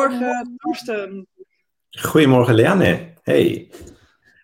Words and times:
Goedemorgen, 0.00 0.56
Torsten. 0.56 1.28
Goedemorgen, 1.90 2.54
Leanne. 2.54 3.14
Hey. 3.22 3.70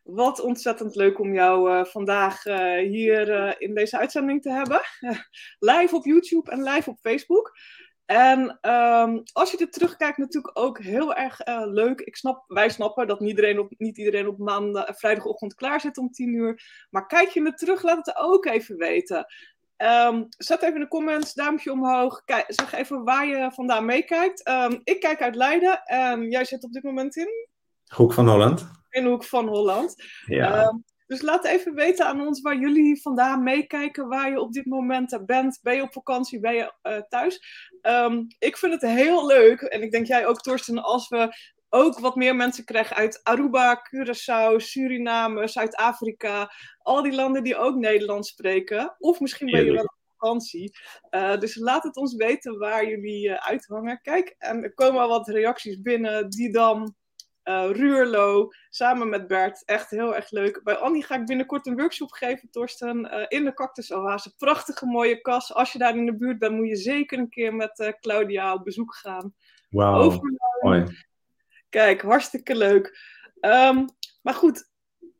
Wat 0.04 0.40
ontzettend 0.40 0.94
leuk 0.94 1.18
om 1.18 1.34
jou 1.34 1.70
uh, 1.70 1.84
vandaag 1.84 2.46
uh, 2.46 2.78
hier 2.78 3.28
uh, 3.28 3.52
in 3.58 3.74
deze 3.74 3.98
uitzending 3.98 4.42
te 4.42 4.50
hebben. 4.50 4.80
live 5.72 5.96
op 5.96 6.04
YouTube 6.04 6.50
en 6.50 6.62
live 6.62 6.90
op 6.90 6.98
Facebook. 7.00 7.52
En 8.04 8.58
um, 8.70 9.22
als 9.32 9.50
je 9.50 9.58
er 9.58 9.70
terugkijkt, 9.70 10.18
natuurlijk 10.18 10.58
ook 10.58 10.78
heel 10.78 11.14
erg 11.14 11.40
leuk. 11.64 12.00
Ik 12.00 12.16
snap, 12.16 12.44
wij 12.46 12.68
snappen 12.68 13.06
dat 13.06 13.20
niet 13.20 13.28
iedereen 13.28 13.58
op, 13.58 13.72
niet 13.78 13.98
iedereen 13.98 14.28
op 14.28 14.38
maandag, 14.38 14.98
vrijdagochtend 14.98 15.54
klaar 15.54 15.80
zit 15.80 15.98
om 15.98 16.10
10 16.10 16.34
uur. 16.34 16.86
Maar 16.90 17.06
kijk 17.06 17.28
je 17.28 17.44
er 17.44 17.54
terug, 17.54 17.82
laat 17.82 18.06
het 18.06 18.16
ook 18.16 18.46
even 18.46 18.76
weten. 18.76 19.26
Um, 19.78 20.26
zet 20.28 20.62
even 20.62 20.74
in 20.74 20.80
de 20.80 20.88
comments, 20.88 21.34
duimpje 21.34 21.72
omhoog. 21.72 22.24
Kijk, 22.24 22.44
zeg 22.48 22.72
even 22.72 23.04
waar 23.04 23.26
je 23.26 23.50
vandaan 23.52 23.84
meekijkt. 23.84 24.48
Um, 24.48 24.80
ik 24.84 25.00
kijk 25.00 25.22
uit 25.22 25.34
Leiden 25.34 25.82
en 25.82 26.30
jij 26.30 26.44
zit 26.44 26.64
op 26.64 26.72
dit 26.72 26.82
moment 26.82 27.16
in? 27.16 27.28
Hoek 27.94 28.12
van 28.12 28.28
Holland. 28.28 28.70
In 28.90 29.04
Hoek 29.04 29.24
van 29.24 29.48
Holland. 29.48 29.94
Ja. 30.26 30.66
Um, 30.66 30.84
dus 31.06 31.22
laat 31.22 31.44
even 31.44 31.74
weten 31.74 32.06
aan 32.06 32.26
ons 32.26 32.40
waar 32.40 32.58
jullie 32.58 33.02
vandaan 33.02 33.42
meekijken, 33.42 34.08
waar 34.08 34.30
je 34.30 34.40
op 34.40 34.52
dit 34.52 34.66
moment 34.66 35.20
bent. 35.26 35.58
Ben 35.62 35.74
je 35.74 35.82
op 35.82 35.92
vakantie, 35.92 36.40
ben 36.40 36.54
je 36.54 36.72
uh, 36.82 36.98
thuis? 37.08 37.40
ik 38.38 38.56
vind 38.56 38.72
het 38.72 38.82
heel 38.82 39.26
leuk, 39.26 39.60
en 39.60 39.82
ik 39.82 39.90
denk 39.90 40.06
jij 40.06 40.26
ook, 40.26 40.40
Torsten, 40.40 40.82
als 40.82 41.08
we 41.08 41.34
ook 41.76 41.98
wat 41.98 42.16
meer 42.16 42.36
mensen 42.36 42.64
krijgen 42.64 42.96
uit 42.96 43.20
Aruba, 43.22 43.82
Curaçao, 43.88 44.56
Suriname, 44.56 45.48
Zuid-Afrika. 45.48 46.52
Al 46.78 47.02
die 47.02 47.14
landen 47.14 47.42
die 47.42 47.56
ook 47.56 47.74
Nederlands 47.76 48.28
spreken. 48.28 48.94
Of 48.98 49.20
misschien 49.20 49.50
ben 49.50 49.64
je 49.64 49.72
wel 49.72 49.82
op 49.82 49.94
vakantie. 50.18 50.78
Uh, 51.10 51.38
dus 51.38 51.56
laat 51.56 51.82
het 51.82 51.96
ons 51.96 52.14
weten 52.14 52.58
waar 52.58 52.88
jullie 52.88 53.28
uh, 53.28 53.34
uithangen. 53.34 54.00
Kijk, 54.02 54.34
en 54.38 54.62
er 54.62 54.74
komen 54.74 55.00
al 55.00 55.08
wat 55.08 55.28
reacties 55.28 55.80
binnen. 55.82 56.30
Didam, 56.30 56.94
uh, 57.44 57.70
Ruurlo, 57.70 58.48
samen 58.70 59.08
met 59.08 59.26
Bert. 59.26 59.64
Echt 59.64 59.90
heel 59.90 60.14
erg 60.14 60.30
leuk. 60.30 60.60
Bij 60.64 60.76
Annie 60.76 61.04
ga 61.04 61.14
ik 61.14 61.26
binnenkort 61.26 61.66
een 61.66 61.76
workshop 61.76 62.12
geven, 62.12 62.50
Torsten, 62.50 63.28
in 63.28 63.44
de 63.44 63.54
Cactus 63.54 63.92
Oase. 63.92 64.34
Prachtige 64.36 64.86
mooie 64.86 65.20
kas. 65.20 65.54
Als 65.54 65.72
je 65.72 65.78
daar 65.78 65.96
in 65.96 66.06
de 66.06 66.16
buurt 66.16 66.38
bent, 66.38 66.54
moet 66.54 66.68
je 66.68 66.76
zeker 66.76 67.18
een 67.18 67.28
keer 67.28 67.54
met 67.54 67.96
Claudia 68.00 68.54
op 68.54 68.64
bezoek 68.64 68.94
gaan. 68.94 69.34
Wauw, 69.70 70.20
mooi. 70.60 70.84
Kijk, 71.76 72.02
hartstikke 72.02 72.56
leuk. 72.56 72.98
Um, 73.40 73.84
maar 74.22 74.34
goed, 74.34 74.70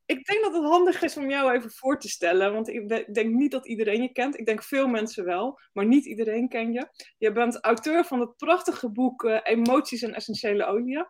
ik 0.06 0.24
denk 0.24 0.44
dat 0.44 0.54
het 0.54 0.64
handig 0.64 1.02
is 1.02 1.16
om 1.16 1.30
jou 1.30 1.52
even 1.52 1.70
voor 1.70 2.00
te 2.00 2.08
stellen. 2.08 2.52
Want 2.52 2.68
ik 2.68 3.14
denk 3.14 3.34
niet 3.34 3.50
dat 3.50 3.66
iedereen 3.66 4.02
je 4.02 4.12
kent. 4.12 4.38
Ik 4.38 4.46
denk 4.46 4.62
veel 4.62 4.86
mensen 4.86 5.24
wel, 5.24 5.60
maar 5.72 5.86
niet 5.86 6.04
iedereen 6.04 6.48
ken 6.48 6.72
je. 6.72 6.88
Je 7.18 7.32
bent 7.32 7.60
auteur 7.60 8.04
van 8.04 8.20
het 8.20 8.36
prachtige 8.36 8.90
boek 8.90 9.22
uh, 9.22 9.40
Emoties 9.42 10.02
en 10.02 10.14
Essentiële 10.14 10.64
Oliën. 10.64 11.06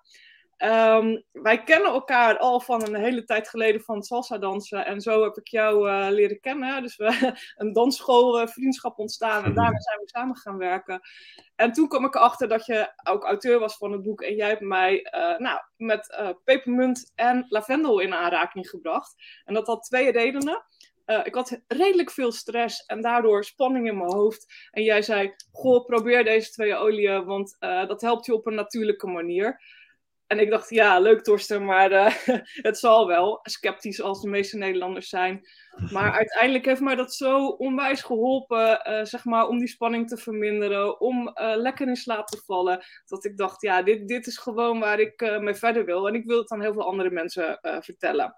Um, 0.65 1.25
wij 1.33 1.63
kennen 1.63 1.93
elkaar 1.93 2.39
al 2.39 2.61
van 2.61 2.87
een 2.87 2.95
hele 2.95 3.25
tijd 3.25 3.49
geleden 3.49 3.81
van 3.81 4.03
salsa 4.03 4.39
dansen. 4.39 4.87
En 4.87 5.01
zo 5.01 5.23
heb 5.23 5.37
ik 5.37 5.49
jou 5.49 5.91
uh, 5.91 6.07
leren 6.11 6.41
kennen. 6.41 6.83
Dus 6.83 6.97
we 6.97 7.33
een 7.57 7.73
dansschool 7.73 8.41
uh, 8.41 8.47
vriendschap 8.47 8.99
ontstaan. 8.99 9.45
En 9.45 9.55
daarmee 9.55 9.81
zijn 9.81 9.99
we 9.99 10.09
samen 10.09 10.37
gaan 10.37 10.57
werken. 10.59 11.01
En 11.57 11.73
toen 11.73 11.89
kwam 11.89 12.05
ik 12.05 12.15
erachter 12.15 12.49
dat 12.49 12.67
je 12.67 12.93
ook 13.03 13.25
auteur 13.25 13.59
was 13.59 13.77
van 13.77 13.93
het 13.93 14.03
boek. 14.03 14.23
En 14.23 14.35
jij 14.35 14.49
hebt 14.49 14.61
mij 14.61 15.09
uh, 15.15 15.39
nou, 15.39 15.61
met 15.77 16.19
pepermunt 16.45 17.13
en 17.15 17.47
lavendel 17.49 17.99
in 18.01 18.15
aanraking 18.15 18.69
gebracht. 18.69 19.15
En 19.45 19.55
dat 19.55 19.67
had 19.67 19.85
twee 19.85 20.13
redenen. 20.13 20.65
Ik 21.23 21.35
had 21.35 21.61
redelijk 21.67 22.11
veel 22.11 22.33
stress 22.33 22.85
en 22.85 23.03
daardoor 23.03 23.45
spanning 23.45 23.89
in 23.89 23.97
mijn 23.97 24.13
hoofd. 24.13 24.69
En 24.71 24.83
jij 24.83 25.03
zei: 25.03 25.35
Goh, 25.53 25.85
probeer 25.85 26.25
deze 26.25 26.51
twee 26.51 26.77
oliën, 26.77 27.25
want 27.25 27.57
dat 27.59 28.01
helpt 28.01 28.27
je 28.27 28.35
op 28.35 28.47
een 28.47 28.55
natuurlijke 28.55 29.07
manier. 29.07 29.61
En 30.27 30.39
ik 30.39 30.51
dacht, 30.51 30.71
ja, 30.71 30.99
leuk 30.99 31.23
Torsten, 31.23 31.65
maar 31.65 31.93
uh, 31.93 32.15
het 32.69 32.79
zal 32.79 33.07
wel. 33.07 33.39
Sceptisch 33.43 34.01
als 34.01 34.23
de 34.23 34.29
meeste 34.29 34.57
Nederlanders 34.57 35.09
zijn. 35.09 35.49
Maar 35.91 36.13
uiteindelijk 36.23 36.65
heeft 36.65 36.81
mij 36.81 36.95
dat 36.95 37.15
zo 37.15 37.47
onwijs 37.47 38.03
geholpen, 38.03 38.91
uh, 38.91 39.05
zeg 39.05 39.25
maar, 39.25 39.49
om 39.49 39.59
die 39.59 39.69
spanning 39.69 40.09
te 40.09 40.17
verminderen. 40.17 41.01
Om 41.01 41.29
uh, 41.29 41.53
lekker 41.57 41.89
in 41.89 41.97
slaap 41.97 42.27
te 42.27 42.43
vallen. 42.45 42.85
Dat 43.05 43.25
ik 43.25 43.37
dacht, 43.37 43.63
ja, 43.63 43.83
dit, 43.83 44.09
dit 44.09 44.27
is 44.27 44.39
gewoon 44.39 44.81
waar 44.81 45.01
ik 45.01 45.39
mee 45.41 45.55
verder 45.55 45.85
wil. 45.85 46.09
En 46.09 46.15
ik 46.15 46.27
wil 46.27 46.39
het 46.39 46.51
aan 46.51 46.63
heel 46.63 46.73
veel 46.73 46.87
andere 46.87 47.11
mensen 47.11 47.59
vertellen. 47.63 48.37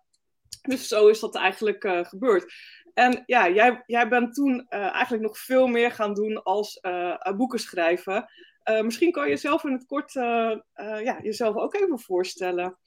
Dus 0.62 0.88
zo 0.88 1.09
is 1.09 1.20
dat 1.20 1.37
eigenlijk 1.37 1.88
gebeurd. 2.03 2.53
En 2.94 3.22
ja, 3.26 3.49
jij, 3.49 3.82
jij 3.87 4.09
bent 4.09 4.34
toen 4.34 4.66
eigenlijk 4.69 5.22
nog 5.22 5.38
veel 5.38 5.66
meer 5.66 5.91
gaan 5.91 6.15
doen 6.15 6.43
als 6.43 6.81
boeken 7.37 7.59
schrijven. 7.59 8.28
Uh, 8.71 8.83
misschien 8.83 9.12
kan 9.12 9.29
je 9.29 9.37
zelf 9.37 9.65
in 9.65 9.73
het 9.73 9.87
kort 9.87 10.15
uh, 10.15 10.25
uh, 10.25 11.05
ja, 11.05 11.19
jezelf 11.23 11.56
ook 11.56 11.75
even 11.75 12.01
voorstellen. 12.01 12.79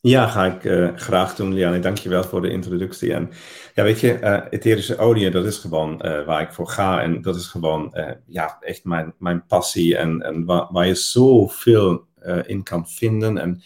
Ja, 0.00 0.26
ga 0.26 0.44
ik 0.44 0.92
graag 1.00 1.34
doen, 1.34 1.54
Liane. 1.54 1.78
Dankjewel 1.78 2.24
voor 2.24 2.42
de 2.42 2.50
introductie. 2.50 3.12
En 3.12 3.30
ja, 3.74 3.82
weet 3.82 4.00
je, 4.00 4.46
etherische 4.50 4.98
olie, 4.98 5.30
dat 5.30 5.44
is 5.44 5.58
gewoon 5.58 5.96
waar 5.98 6.40
ik 6.40 6.52
voor 6.52 6.68
ga. 6.68 7.02
En 7.02 7.22
dat 7.22 7.36
is 7.36 7.46
gewoon 7.46 7.94
ja, 8.26 8.56
echt 8.60 8.84
mijn, 8.84 9.14
mijn 9.18 9.46
passie. 9.46 9.96
En, 9.96 10.22
en 10.22 10.44
waar, 10.44 10.66
waar 10.70 10.86
je 10.86 10.94
zoveel 10.94 12.06
in 12.46 12.62
kan 12.62 12.88
vinden. 12.88 13.38
En 13.38 13.62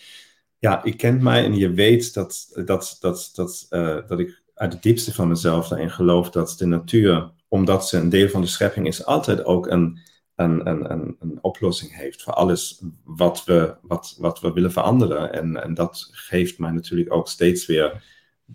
ja, 0.58 0.80
je 0.84 0.96
kent 0.96 1.22
mij 1.22 1.44
en 1.44 1.56
je 1.56 1.70
weet 1.70 2.14
dat, 2.14 2.60
dat, 2.64 2.96
dat, 3.00 3.30
dat, 3.34 3.66
dat 4.08 4.18
ik 4.18 4.42
uit 4.54 4.72
het 4.72 4.82
diepste 4.82 5.14
van 5.14 5.28
mezelf 5.28 5.68
daarin 5.68 5.90
geloof 5.90 6.30
dat 6.30 6.54
de 6.58 6.66
natuur, 6.66 7.30
omdat 7.48 7.88
ze 7.88 7.96
een 7.96 8.08
deel 8.08 8.28
van 8.28 8.40
de 8.40 8.46
schepping 8.46 8.86
is, 8.86 9.04
altijd 9.04 9.44
ook 9.44 9.66
een 9.66 9.98
een, 10.40 10.68
een, 10.68 10.92
een, 10.92 11.16
een, 11.20 11.38
oplossing 11.40 11.96
heeft 11.96 12.22
voor 12.22 12.32
alles 12.32 12.82
wat 13.04 13.44
we, 13.44 13.74
wat, 13.82 14.16
wat 14.18 14.40
we 14.40 14.52
willen 14.52 14.72
veranderen. 14.72 15.32
En, 15.32 15.62
en 15.62 15.74
dat 15.74 16.08
geeft 16.10 16.58
mij 16.58 16.70
natuurlijk 16.70 17.12
ook 17.12 17.28
steeds 17.28 17.66
weer, 17.66 18.04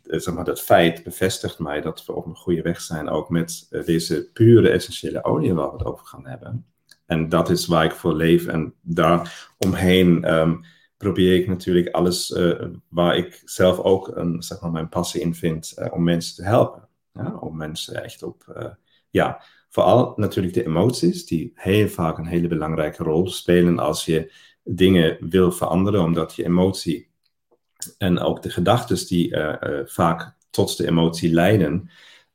eh, 0.03 0.19
zeg 0.19 0.33
maar, 0.33 0.43
dat 0.43 0.61
feit 0.61 1.03
bevestigt 1.03 1.59
mij 1.59 1.81
dat 1.81 2.05
we 2.05 2.13
op 2.13 2.25
een 2.25 2.35
goede 2.35 2.61
weg 2.61 2.81
zijn, 2.81 3.09
ook 3.09 3.29
met 3.29 3.67
eh, 3.69 3.85
deze 3.85 4.29
pure 4.33 4.69
essentiële 4.69 5.23
olie 5.23 5.53
waar 5.53 5.71
we 5.71 5.77
het 5.77 5.85
over 5.85 6.05
gaan 6.05 6.27
hebben. 6.27 6.65
En 7.05 7.29
dat 7.29 7.49
is 7.49 7.65
waar 7.65 7.85
ik 7.85 7.91
voor 7.91 8.15
leef. 8.15 8.47
En 8.47 8.73
daar 8.81 9.49
omheen 9.57 10.33
um, 10.33 10.63
probeer 10.97 11.35
ik 11.35 11.47
natuurlijk 11.47 11.89
alles 11.89 12.29
uh, 12.29 12.65
waar 12.89 13.17
ik 13.17 13.41
zelf 13.43 13.79
ook 13.79 14.07
een, 14.15 14.43
zeg 14.43 14.61
maar, 14.61 14.71
mijn 14.71 14.89
passie 14.89 15.21
in 15.21 15.35
vind, 15.35 15.73
om 15.91 16.03
mensen 16.03 16.35
te 16.35 16.43
helpen. 16.49 16.87
Ja? 17.11 17.37
Om 17.39 17.57
mensen 17.57 18.03
echt 18.03 18.23
op, 18.23 18.43
ja, 19.09 19.41
Vooral 19.75 20.13
natuurlijk 20.15 20.53
de 20.53 20.65
emoties, 20.65 21.25
die 21.25 21.51
heel 21.55 21.87
vaak 21.87 22.17
een 22.17 22.25
hele 22.25 22.47
belangrijke 22.47 23.03
rol 23.03 23.27
spelen 23.27 23.79
als 23.79 24.05
je 24.05 24.33
dingen 24.63 25.17
wil 25.29 25.51
veranderen, 25.51 26.01
omdat 26.01 26.35
je 26.35 26.45
emotie 26.45 27.09
en 27.97 28.19
ook 28.19 28.41
de 28.41 28.49
gedachten 28.49 29.07
die 29.07 29.29
uh, 29.29 29.55
uh, 29.61 29.79
vaak 29.85 30.35
tot 30.49 30.77
de 30.77 30.87
emotie 30.87 31.33
leiden, 31.33 31.89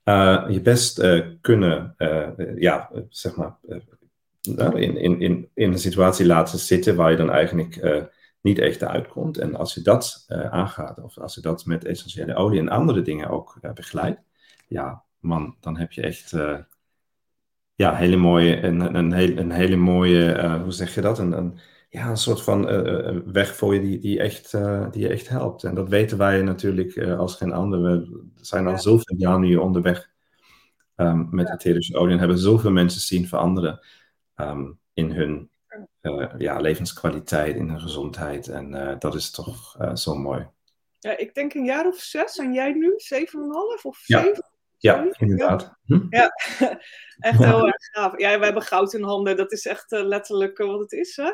uh, 0.04 0.46
je 0.48 0.60
best 0.60 1.02
kunnen, 1.40 1.94
ja, 2.56 2.90
zeg 3.08 3.36
maar, 3.36 3.58
in, 4.74 4.96
in, 4.96 5.20
in, 5.20 5.48
in 5.54 5.72
een 5.72 5.78
situatie 5.78 6.26
laten 6.26 6.58
zitten 6.58 6.96
waar 6.96 7.10
je 7.10 7.16
dan 7.16 7.30
eigenlijk 7.30 8.06
niet 8.40 8.58
echt 8.58 8.82
uitkomt. 8.82 9.38
En 9.38 9.56
als 9.56 9.74
je 9.74 9.82
dat 9.82 10.26
aangaat, 10.50 11.02
of 11.02 11.18
als 11.18 11.34
je 11.34 11.40
dat 11.40 11.64
met 11.64 11.84
essentiële 11.84 12.34
olie 12.34 12.60
en 12.60 12.68
andere 12.68 13.02
dingen 13.02 13.28
ook 13.28 13.58
begeleidt, 13.74 14.20
ja, 14.68 15.04
man, 15.18 15.56
dan 15.60 15.76
heb 15.76 15.92
je 15.92 16.02
echt 16.02 16.32
ja, 17.80 17.94
hele 17.94 18.16
mooie, 18.16 18.62
een, 18.62 18.94
een, 18.94 19.12
heel, 19.12 19.36
een 19.36 19.50
hele 19.50 19.76
mooie, 19.76 20.36
uh, 20.36 20.62
hoe 20.62 20.72
zeg 20.72 20.94
je 20.94 21.00
dat? 21.00 21.18
Een, 21.18 21.32
een, 21.32 21.58
ja, 21.88 22.08
een 22.08 22.16
soort 22.16 22.42
van 22.42 22.72
uh, 22.72 23.18
weg 23.26 23.56
voor 23.56 23.74
je 23.74 23.80
die, 23.80 23.98
die, 23.98 24.20
echt, 24.20 24.52
uh, 24.52 24.90
die 24.90 25.02
je 25.02 25.08
echt 25.08 25.28
helpt. 25.28 25.64
En 25.64 25.74
dat 25.74 25.88
weten 25.88 26.18
wij 26.18 26.42
natuurlijk 26.42 26.98
als 26.98 27.36
geen 27.36 27.52
ander. 27.52 27.82
We 27.82 28.22
zijn 28.34 28.66
al 28.66 28.78
zoveel 28.78 29.16
jaar 29.16 29.38
nu 29.38 29.56
onderweg 29.56 30.10
um, 30.96 31.28
met 31.30 31.46
ja. 31.46 31.54
etherische 31.54 31.96
olie 31.96 32.12
en 32.12 32.18
hebben 32.18 32.38
zoveel 32.38 32.70
mensen 32.70 33.00
zien 33.00 33.28
veranderen 33.28 33.80
um, 34.36 34.78
in 34.92 35.10
hun 35.10 35.50
ja, 36.38 36.60
levenskwaliteit, 36.60 37.56
in 37.56 37.68
hun 37.68 37.80
gezondheid. 37.80 38.48
En 38.48 38.96
dat 38.98 39.14
is 39.14 39.30
toch 39.30 39.76
zo 39.94 40.14
mooi. 40.14 40.48
Ja, 40.98 41.18
ik 41.18 41.34
denk 41.34 41.54
een 41.54 41.64
jaar 41.64 41.86
of 41.86 41.98
zes. 41.98 42.38
En 42.38 42.52
jij 42.52 42.72
nu? 42.72 42.92
Zeven 42.96 43.38
en 43.38 43.44
een 43.44 43.54
half 43.54 43.84
of 43.84 44.02
ja. 44.06 44.22
zeven? 44.22 44.49
Ja, 44.80 45.06
inderdaad. 45.18 45.76
Hm? 45.84 46.06
Ja, 46.08 46.30
echt 47.18 47.38
heel 47.38 47.66
erg 47.72 47.88
gaaf. 47.90 48.18
Ja, 48.18 48.38
we 48.38 48.44
hebben 48.44 48.62
goud 48.62 48.94
in 48.94 49.02
handen. 49.02 49.36
Dat 49.36 49.52
is 49.52 49.66
echt 49.66 49.92
uh, 49.92 50.04
letterlijk 50.04 50.58
uh, 50.58 50.66
wat 50.66 50.80
het 50.80 50.92
is. 50.92 51.16
Hè? 51.16 51.30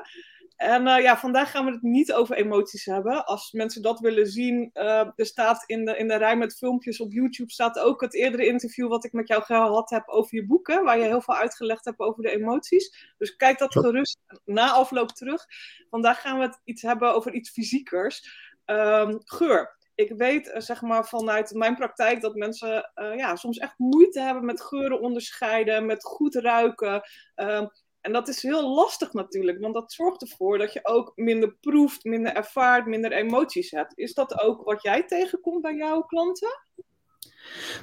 En 0.56 0.86
uh, 0.86 1.02
ja, 1.02 1.16
vandaag 1.16 1.50
gaan 1.50 1.64
we 1.64 1.70
het 1.70 1.82
niet 1.82 2.12
over 2.12 2.36
emoties 2.36 2.84
hebben. 2.84 3.26
Als 3.26 3.52
mensen 3.52 3.82
dat 3.82 4.00
willen 4.00 4.26
zien, 4.26 4.70
er 4.72 5.26
staat 5.26 5.64
in 5.66 5.84
de, 5.84 5.96
in 5.96 6.08
de 6.08 6.16
rij 6.16 6.36
met 6.36 6.56
filmpjes 6.56 7.00
op 7.00 7.12
YouTube 7.12 7.50
staat 7.50 7.78
ook 7.78 8.00
het 8.00 8.14
eerdere 8.14 8.46
interview 8.46 8.88
wat 8.88 9.04
ik 9.04 9.12
met 9.12 9.28
jou 9.28 9.42
gehad 9.42 9.90
heb 9.90 10.08
over 10.08 10.34
je 10.34 10.46
boeken, 10.46 10.84
waar 10.84 10.98
je 10.98 11.04
heel 11.04 11.20
veel 11.20 11.36
uitgelegd 11.36 11.84
hebt 11.84 11.98
over 11.98 12.22
de 12.22 12.30
emoties. 12.30 13.14
Dus 13.18 13.36
kijk 13.36 13.58
dat 13.58 13.72
gerust 13.72 14.18
na 14.44 14.70
afloop 14.70 15.08
terug. 15.08 15.44
Vandaag 15.90 16.20
gaan 16.20 16.38
we 16.38 16.44
het 16.44 16.60
iets 16.64 16.82
hebben 16.82 17.14
over 17.14 17.32
iets 17.32 17.50
fysiekers. 17.50 18.44
Um, 18.66 19.20
geur 19.24 19.75
ik 19.96 20.12
weet 20.16 20.46
uh, 20.46 20.60
zeg 20.60 20.82
maar 20.82 21.06
vanuit 21.06 21.54
mijn 21.54 21.76
praktijk 21.76 22.20
dat 22.20 22.34
mensen 22.34 22.90
uh, 22.96 23.16
ja, 23.16 23.36
soms 23.36 23.58
echt 23.58 23.78
moeite 23.78 24.20
hebben 24.20 24.44
met 24.44 24.62
geuren 24.62 25.00
onderscheiden, 25.00 25.86
met 25.86 26.04
goed 26.04 26.34
ruiken. 26.34 27.02
Uh, 27.36 27.66
En 28.00 28.12
dat 28.12 28.28
is 28.28 28.42
heel 28.42 28.74
lastig 28.74 29.12
natuurlijk, 29.12 29.60
want 29.60 29.74
dat 29.74 29.92
zorgt 29.92 30.22
ervoor 30.22 30.58
dat 30.58 30.72
je 30.72 30.80
ook 30.82 31.12
minder 31.14 31.56
proeft, 31.60 32.04
minder 32.04 32.32
ervaart, 32.32 32.86
minder 32.86 33.12
emoties 33.12 33.70
hebt. 33.70 33.98
Is 33.98 34.14
dat 34.14 34.40
ook 34.40 34.64
wat 34.64 34.82
jij 34.82 35.06
tegenkomt 35.06 35.62
bij 35.62 35.76
jouw 35.76 36.02
klanten? 36.02 36.48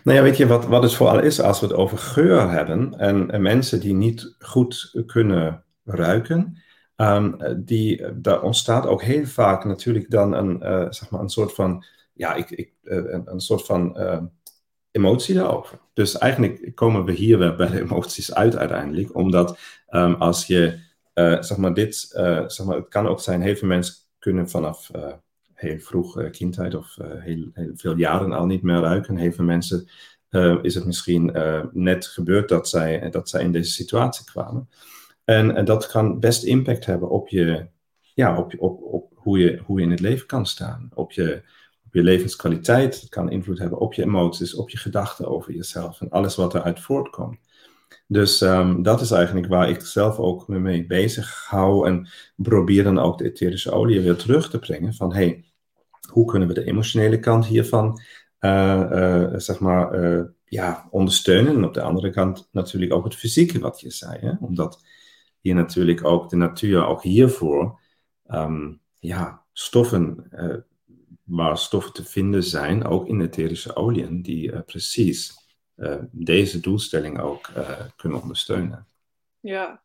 Nou 0.04 0.18
ja, 0.18 0.24
weet 0.24 0.38
je 0.38 0.48
wat, 0.48 0.66
wat 0.66 0.84
het 0.84 0.94
vooral 0.94 1.20
is 1.20 1.42
als 1.42 1.60
we 1.60 1.66
het 1.66 1.76
over 1.76 1.98
geur 1.98 2.50
hebben 2.50 2.94
en, 3.00 3.32
en 3.32 3.42
mensen 3.42 3.80
die 3.80 3.94
niet 3.94 4.36
goed 4.40 5.04
kunnen 5.06 5.64
ruiken, 5.84 6.64
um, 6.96 7.38
die, 7.66 8.22
daar 8.22 8.42
ontstaat 8.42 8.86
ook 8.88 9.02
heel 9.02 9.26
vaak 9.26 9.66
natuurlijk 9.66 10.10
dan 10.10 10.34
een, 10.34 10.94
zeg 10.94 11.10
maar 11.10 11.22
een 11.22 11.30
soort 11.30 11.54
van, 11.54 11.86
ja, 12.14 12.34
ik, 12.34 12.52
ik, 12.52 12.74
uh, 12.84 12.96
een, 12.96 13.22
een, 13.26 13.40
soort 13.40 13.66
van 13.66 13.96
uh, 13.98 14.22
emotie 14.92 15.36
daarover. 15.36 15.80
Dus 15.94 16.18
eigenlijk 16.18 16.76
komen 16.76 17.06
we 17.06 17.12
hier 17.12 17.38
weer 17.38 17.56
bij 17.56 17.70
de 17.70 17.82
emoties 17.82 18.34
uit 18.34 18.56
uiteindelijk, 18.56 19.16
omdat 19.16 19.58
um, 19.90 20.14
als 20.14 20.48
je, 20.48 20.80
zeg 21.40 21.58
maar 21.58 21.74
dit, 21.74 21.96
zeg 22.48 22.64
maar, 22.66 22.76
het 22.76 22.88
kan 22.88 23.08
ook 23.08 23.20
zijn, 23.20 23.42
heel 23.42 23.56
veel 23.56 23.68
mensen 23.68 23.96
kunnen 24.20 24.50
vanaf 24.50 24.92
heel 25.54 25.80
vroeg 25.80 26.30
kindheid 26.30 26.76
of 26.76 26.98
heel, 27.02 27.50
heel, 27.54 27.72
veel 27.76 27.98
jaren 27.98 28.32
al 28.32 28.46
niet 28.46 28.62
meer 28.62 28.80
ruiken. 28.80 29.18
Heel 29.18 29.32
veel 29.32 29.46
mensen 29.46 29.88
is 30.62 30.76
het 30.76 30.86
misschien 30.86 31.32
net 31.72 32.06
gebeurd 32.06 32.50
dat 32.50 32.70
zij, 32.70 33.10
dat 33.10 33.30
zij 33.30 33.44
in 33.44 33.52
deze 33.52 33.72
situatie 33.72 34.26
kwamen. 34.26 34.70
En, 35.26 35.56
en, 35.56 35.66
dat 35.66 35.88
kan 35.88 36.20
best 36.20 36.44
impact 36.44 36.86
hebben 36.86 37.10
op, 37.10 37.30
je, 37.30 37.66
ja, 38.14 38.38
op, 38.38 38.54
op, 38.58 38.82
op 38.82 39.12
hoe, 39.16 39.40
je, 39.40 39.62
hoe 39.66 39.80
je 39.80 39.86
in 39.86 39.92
het 39.92 40.00
leven 40.00 40.28
kan 40.28 40.46
staan. 40.46 40.90
Op 40.94 41.12
je, 41.12 41.44
je 41.94 42.04
levenskwaliteit. 42.04 43.02
Het 43.02 43.10
kan 43.10 43.32
invloed 43.32 43.60
hebben 43.60 43.80
op 43.80 43.94
je 43.94 44.04
emoties, 44.04 44.56
op 44.56 44.70
je 44.70 44.78
gedachten 44.78 45.28
over 45.28 45.54
jezelf 45.54 46.02
en 46.02 46.10
alles 46.10 46.36
wat 46.36 46.54
eruit 46.54 46.80
voortkomt. 46.80 47.38
Dus 48.08 48.42
um, 48.42 48.84
dat 48.84 49.02
is 49.02 49.12
eigenlijk 49.12 49.48
waar 49.48 49.70
ik 49.70 49.82
zelf 49.82 50.18
ook 50.18 50.48
me 50.48 50.60
mee 50.60 50.86
bezig 50.86 51.46
hou 51.50 51.88
en 51.88 52.08
probeer 52.36 52.84
dan 52.84 53.00
ook 53.00 53.18
de 53.18 53.24
etherische 53.24 53.72
olie 53.72 54.02
weer 54.02 54.16
terug 54.16 54.50
te 54.50 54.60
brengen. 54.60 54.94
Van 54.94 55.14
hey, 55.14 55.46
hoe 56.12 56.26
kunnen 56.26 56.48
we 56.48 56.54
de 56.54 56.64
emotionele 56.64 57.20
kant 57.20 57.46
hiervan 57.46 58.00
uh, 58.40 58.90
uh, 58.92 59.34
zeg 59.36 59.60
maar, 59.60 60.04
uh, 60.04 60.24
ja, 60.46 60.88
ondersteunen? 60.90 61.56
En 61.56 61.64
op 61.64 61.74
de 61.74 61.82
andere 61.82 62.10
kant 62.10 62.50
natuurlijk 62.52 62.94
ook 62.94 63.04
het 63.04 63.16
fysieke 63.16 63.60
wat 63.60 63.80
je 63.80 63.92
zei. 63.92 64.18
Hè? 64.20 64.32
Omdat 64.40 64.84
hier 65.40 65.56
natuurlijk 65.56 66.06
ook 66.06 66.30
de 66.30 66.36
natuur, 66.36 66.86
ook 66.86 67.04
hiervoor, 67.04 67.80
um, 68.28 68.82
ja, 69.00 69.44
stoffen, 69.54 70.28
waar 71.36 71.58
stoffen 71.58 71.94
te 71.94 72.04
vinden 72.04 72.44
zijn, 72.44 72.86
ook 72.86 73.08
in 73.08 73.22
etherische 73.22 73.76
oliën, 73.76 74.22
die 74.22 74.52
uh, 74.52 74.60
precies 74.66 75.34
uh, 75.76 75.96
deze 76.12 76.60
doelstelling 76.60 77.22
ook 77.22 77.50
kunnen 77.96 78.22
ondersteunen. 78.22 78.88
Ja. 79.40 79.84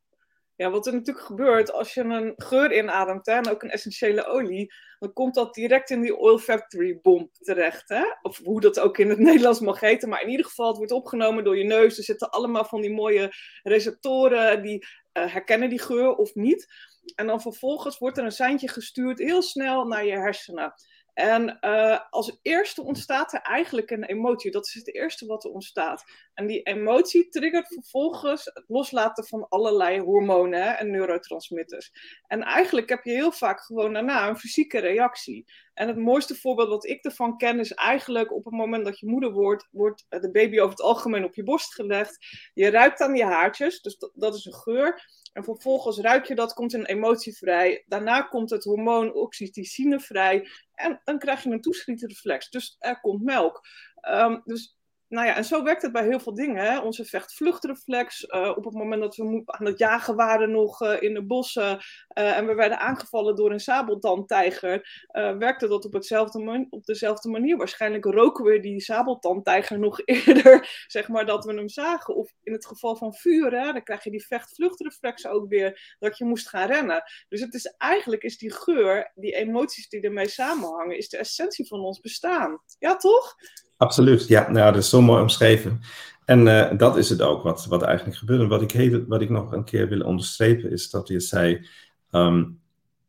ja, 0.57 0.71
wat 0.71 0.87
er 0.87 0.93
natuurlijk 0.93 1.27
gebeurt 1.27 1.73
als 1.73 1.95
je 1.95 2.01
een 2.01 2.33
geur 2.37 2.77
inademt 2.77 3.27
en 3.27 3.49
ook 3.49 3.63
een 3.63 3.71
essentiële 3.71 4.27
olie, 4.27 4.73
dan 4.99 5.13
komt 5.13 5.35
dat 5.35 5.55
direct 5.55 5.91
in 5.91 6.01
die 6.01 6.17
oil 6.17 6.39
factory 6.39 6.99
bomb 7.03 7.35
terecht. 7.35 7.89
Hè? 7.89 8.05
Of 8.23 8.39
hoe 8.45 8.61
dat 8.61 8.81
ook 8.81 8.99
in 8.99 9.09
het 9.09 9.19
Nederlands 9.29 9.61
mag 9.61 9.81
heten. 9.81 10.09
Maar 10.09 10.23
in 10.23 10.31
ieder 10.31 10.47
geval, 10.47 10.69
het 10.69 10.77
wordt 10.77 10.93
opgenomen 10.93 11.45
door 11.45 11.59
je 11.59 11.65
neus. 11.65 11.99
Er 11.99 12.05
zitten 12.05 12.31
allemaal 12.31 12.65
van 12.65 12.81
die 12.81 12.95
mooie 12.95 13.33
receptoren 13.63 14.63
die 14.63 14.87
herkennen 15.13 15.69
die 15.69 15.81
geur 15.81 16.15
of 16.15 16.35
niet. 16.35 16.67
En 17.15 17.27
dan 17.27 17.41
vervolgens 17.41 17.99
wordt 17.99 18.19
er 18.19 18.25
een 18.25 18.33
seintje 18.33 18.69
gestuurd 18.69 19.19
heel 19.19 19.43
snel 19.43 19.85
naar 19.85 20.05
je 20.05 20.13
hersenen. 20.13 20.75
En 21.19 21.59
uh, 21.61 21.99
als 22.11 22.39
eerste 22.43 22.83
ontstaat 22.83 23.33
er 23.33 23.41
eigenlijk 23.41 23.91
een 23.91 24.05
emotie. 24.05 24.51
Dat 24.51 24.67
is 24.67 24.75
het 24.75 24.95
eerste 24.95 25.27
wat 25.27 25.45
er 25.45 25.51
ontstaat. 25.51 26.05
En 26.35 26.47
die 26.47 26.63
emotie 26.63 27.29
triggert 27.29 27.67
vervolgens 27.67 28.45
het 28.45 28.65
loslaten 28.67 29.27
van 29.27 29.49
allerlei 29.49 30.01
hormonen 30.01 30.79
en 30.79 30.91
neurotransmitters. 30.91 31.93
En 32.27 32.43
eigenlijk 32.43 32.89
heb 32.89 33.05
je 33.05 33.11
heel 33.11 33.33
vaak 33.33 33.61
gewoon 33.61 33.93
daarna 33.93 34.29
een 34.29 34.39
fysieke 34.39 34.79
reactie. 34.79 35.45
En 35.79 35.89
het 35.89 35.97
mooiste 35.97 36.35
voorbeeld 36.35 36.69
wat 36.69 36.87
ik 36.87 37.05
ervan 37.05 37.37
ken 37.37 37.59
is 37.59 37.73
eigenlijk 37.73 38.33
op 38.33 38.45
het 38.45 38.55
moment 38.55 38.85
dat 38.85 38.99
je 38.99 39.07
moeder 39.07 39.33
wordt, 39.33 39.69
wordt 39.71 40.07
de 40.09 40.31
baby 40.31 40.59
over 40.59 40.71
het 40.71 40.81
algemeen 40.81 41.25
op 41.25 41.35
je 41.35 41.43
borst 41.43 41.75
gelegd. 41.75 42.19
Je 42.55 42.71
ruikt 42.71 43.01
aan 43.01 43.15
je 43.15 43.25
haartjes, 43.25 43.81
dus 43.81 43.99
dat, 44.15 44.35
is 44.35 44.45
een 44.45 44.55
geur. 44.55 45.03
En 45.33 45.45
vervolgens 45.45 45.99
ruik 45.99 46.27
je 46.27 46.35
dat, 46.35 46.53
komt 46.53 46.73
een 46.73 46.87
emotie 46.87 47.37
vrij. 47.37 47.85
Daarna 47.87 48.23
komt 48.23 48.51
het 48.51 48.65
hormoon 48.65 49.15
oxytocine 49.15 50.01
vrij. 50.01 50.49
En 50.75 51.01
dan 51.05 51.19
krijg 51.19 51.43
je 51.43 51.51
een 51.51 51.61
toeschietreflex. 51.61 52.51
Dus 52.51 52.77
er 52.79 53.01
komt 53.01 53.23
melk. 53.23 53.61
Um, 54.09 54.43
dus 54.45 54.78
nou 55.09 55.27
ja, 55.27 55.37
en 55.37 55.45
zo 55.45 55.63
werkt 55.63 55.83
het 55.83 55.93
bij 55.93 56.05
heel 56.05 56.21
veel 56.21 56.35
dingen. 56.35 56.65
Hè? 56.65 56.79
Onze 56.79 57.05
vecht-vluchtreflex. 57.05 58.25
Uh, 58.25 58.53
op 58.57 58.65
het 58.65 58.75
moment 58.75 59.03
dat 59.03 59.17
we 59.17 59.43
aan 59.45 59.67
het 59.67 59.79
jagen 59.79 60.17
waren 60.17 60.51
nog 60.51 60.83
uh, 60.83 61.03
in 61.03 61.15
de 61.15 61.23
bossen. 61.23 61.73
Uh, 62.19 62.37
en 62.37 62.47
we 62.47 62.55
werden 62.55 62.79
aangevallen 62.79 63.37
door 63.37 63.53
een 63.53 63.61
sabeltandtijger. 63.61 65.07
werkte 65.39 65.69
dat 65.69 65.85
op, 65.85 65.93
hetzelfde 65.93 66.67
op 66.71 66.85
dezelfde 66.85 67.29
manier. 67.29 67.57
Waarschijnlijk 67.57 68.05
roken 68.05 68.45
we 68.45 68.61
die 68.61 68.81
sabeltandtijger 68.81 69.79
nog 69.79 70.01
eerder. 70.05 70.85
Zeg 70.87 71.09
maar 71.09 71.27
dat 71.27 71.45
we 71.45 71.55
hem 71.55 71.69
zagen. 71.69 72.15
Of 72.15 72.33
in 72.43 72.53
het 72.53 72.67
geval 72.67 72.97
van 72.97 73.15
vuur. 73.15 73.51
Dan 73.51 73.83
krijg 73.83 74.05
je 74.05 74.11
die 74.11 74.27
vecht-vluchtreflex 74.27 75.27
ook 75.27 75.49
weer. 75.49 75.97
Dat 75.99 76.19
je 76.19 76.25
moest 76.25 76.49
gaan 76.49 76.67
rennen. 76.67 77.03
Dus 77.29 77.41
het 77.41 77.55
is 77.55 77.75
eigenlijk 77.79 78.23
is 78.23 78.39
die 78.39 78.53
geur. 78.53 79.13
Die 79.15 79.35
emoties 79.35 79.89
die 79.89 80.01
ermee 80.01 80.29
samenhangen. 80.29 80.97
Is 80.97 81.09
de 81.09 81.17
essentie 81.19 81.67
van 81.67 81.81
ons 81.81 82.01
bestaan. 82.01 82.63
Ja, 82.79 82.97
toch? 82.97 83.37
Absoluut, 83.79 84.29
ja, 84.29 84.51
nou, 84.51 84.73
dat 84.73 84.83
is 84.83 84.89
zo 84.89 85.03
mooi 85.03 85.21
omschreven. 85.23 85.81
En 86.25 86.47
uh, 86.47 86.71
dat 86.77 86.97
is 86.97 87.09
het 87.09 87.23
ook 87.23 87.43
wat, 87.43 87.67
wat 87.67 87.83
eigenlijk 87.83 88.19
gebeurt. 88.19 88.49
Wat 88.49 88.63
ik, 88.63 89.05
wat 89.07 89.21
ik 89.21 89.31
nog 89.31 89.53
een 89.53 89.65
keer 89.65 89.89
wil 89.89 90.01
onderstrepen 90.01 90.71
is 90.71 90.91
dat 90.91 91.09
je 91.09 91.21
zei, 91.21 91.67
um, 92.11 92.61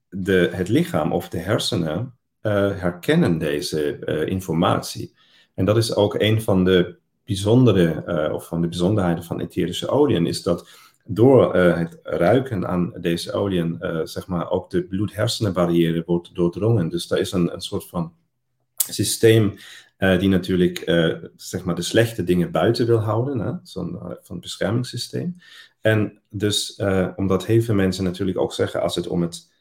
de, 0.10 0.50
het 0.52 0.70
lichaam 0.70 1.12
of 1.12 1.30
de 1.30 1.38
hersenen 1.38 2.18
uh, 2.42 2.80
herkennen 2.80 3.38
deze 3.38 4.00
uh, 4.06 4.28
informatie. 4.28 5.14
En 5.54 5.66
dat 5.66 5.78
is 5.78 5.96
ook 5.96 6.16
een 6.20 6.42
van 6.42 6.64
de 6.64 6.98
bijzondere, 7.26 8.32
of 8.34 8.48
van 8.48 8.62
de 8.62 8.68
bijzonderheden 8.68 9.24
van 9.24 9.40
etherische 9.40 9.88
oliën, 9.88 10.26
is 10.26 10.44
dat 10.44 10.70
door 11.06 11.56
het 11.56 12.00
ruiken 12.04 12.68
aan 12.68 12.94
deze 13.02 13.32
oliën, 13.32 13.78
zeg 14.04 14.28
maar, 14.28 14.50
ook 14.50 14.70
de 14.70 14.84
bloed-hersenenbarrière 14.84 16.04
wordt 16.06 16.36
doordrongen. 16.36 16.90
Dus 16.90 17.08
daar 17.08 17.20
is 17.20 17.32
een, 17.32 17.54
een 17.54 17.62
soort 17.62 17.88
van 17.88 18.14
systeem 18.76 19.54
uh, 20.00 20.20
die 20.20 20.30
natuurlijk 20.30 20.88
uh, 20.90 21.16
zeg 21.36 21.64
maar 21.64 21.76
de 21.76 21.82
slechte 21.82 22.24
dingen 22.24 22.52
buiten 22.52 22.86
wil 22.86 23.00
houden, 23.00 23.60
zo'n 23.64 23.94
uh, 23.94 24.12
van 24.22 24.40
beschermingssysteem. 24.40 25.36
En 25.82 26.22
dus 26.30 26.82
omdat 27.16 27.46
heel 27.46 27.62
veel 27.62 27.76
mensen 27.76 28.04
natuurlijk 28.04 28.38
ook 28.38 28.54
zeggen 28.54 28.82
als 28.82 28.96
het 28.96 29.08
om 29.08 29.22
het 29.22 29.52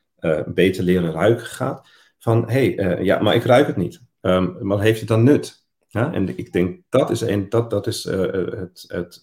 beter 0.46 0.84
leren 0.84 1.12
ruiken 1.12 1.46
gaat, 1.46 1.88
van 2.18 2.50
hé, 2.50 2.74
hey, 2.74 3.04
ja, 3.04 3.18
maar 3.18 3.34
ik 3.34 3.44
ruik 3.44 3.66
het 3.66 3.76
niet. 3.76 4.00
Um, 4.20 4.56
wat 4.58 4.80
heeft 4.80 4.98
het 4.98 5.08
dan 5.08 5.22
nut? 5.22 5.66
En 5.90 6.38
ik 6.38 6.52
denk 6.52 6.80
dat 6.88 7.10
is, 7.10 7.20
een, 7.20 7.48
dat, 7.48 7.70
dat 7.70 7.86
is 7.86 8.04
het, 8.04 8.84
het 8.86 9.22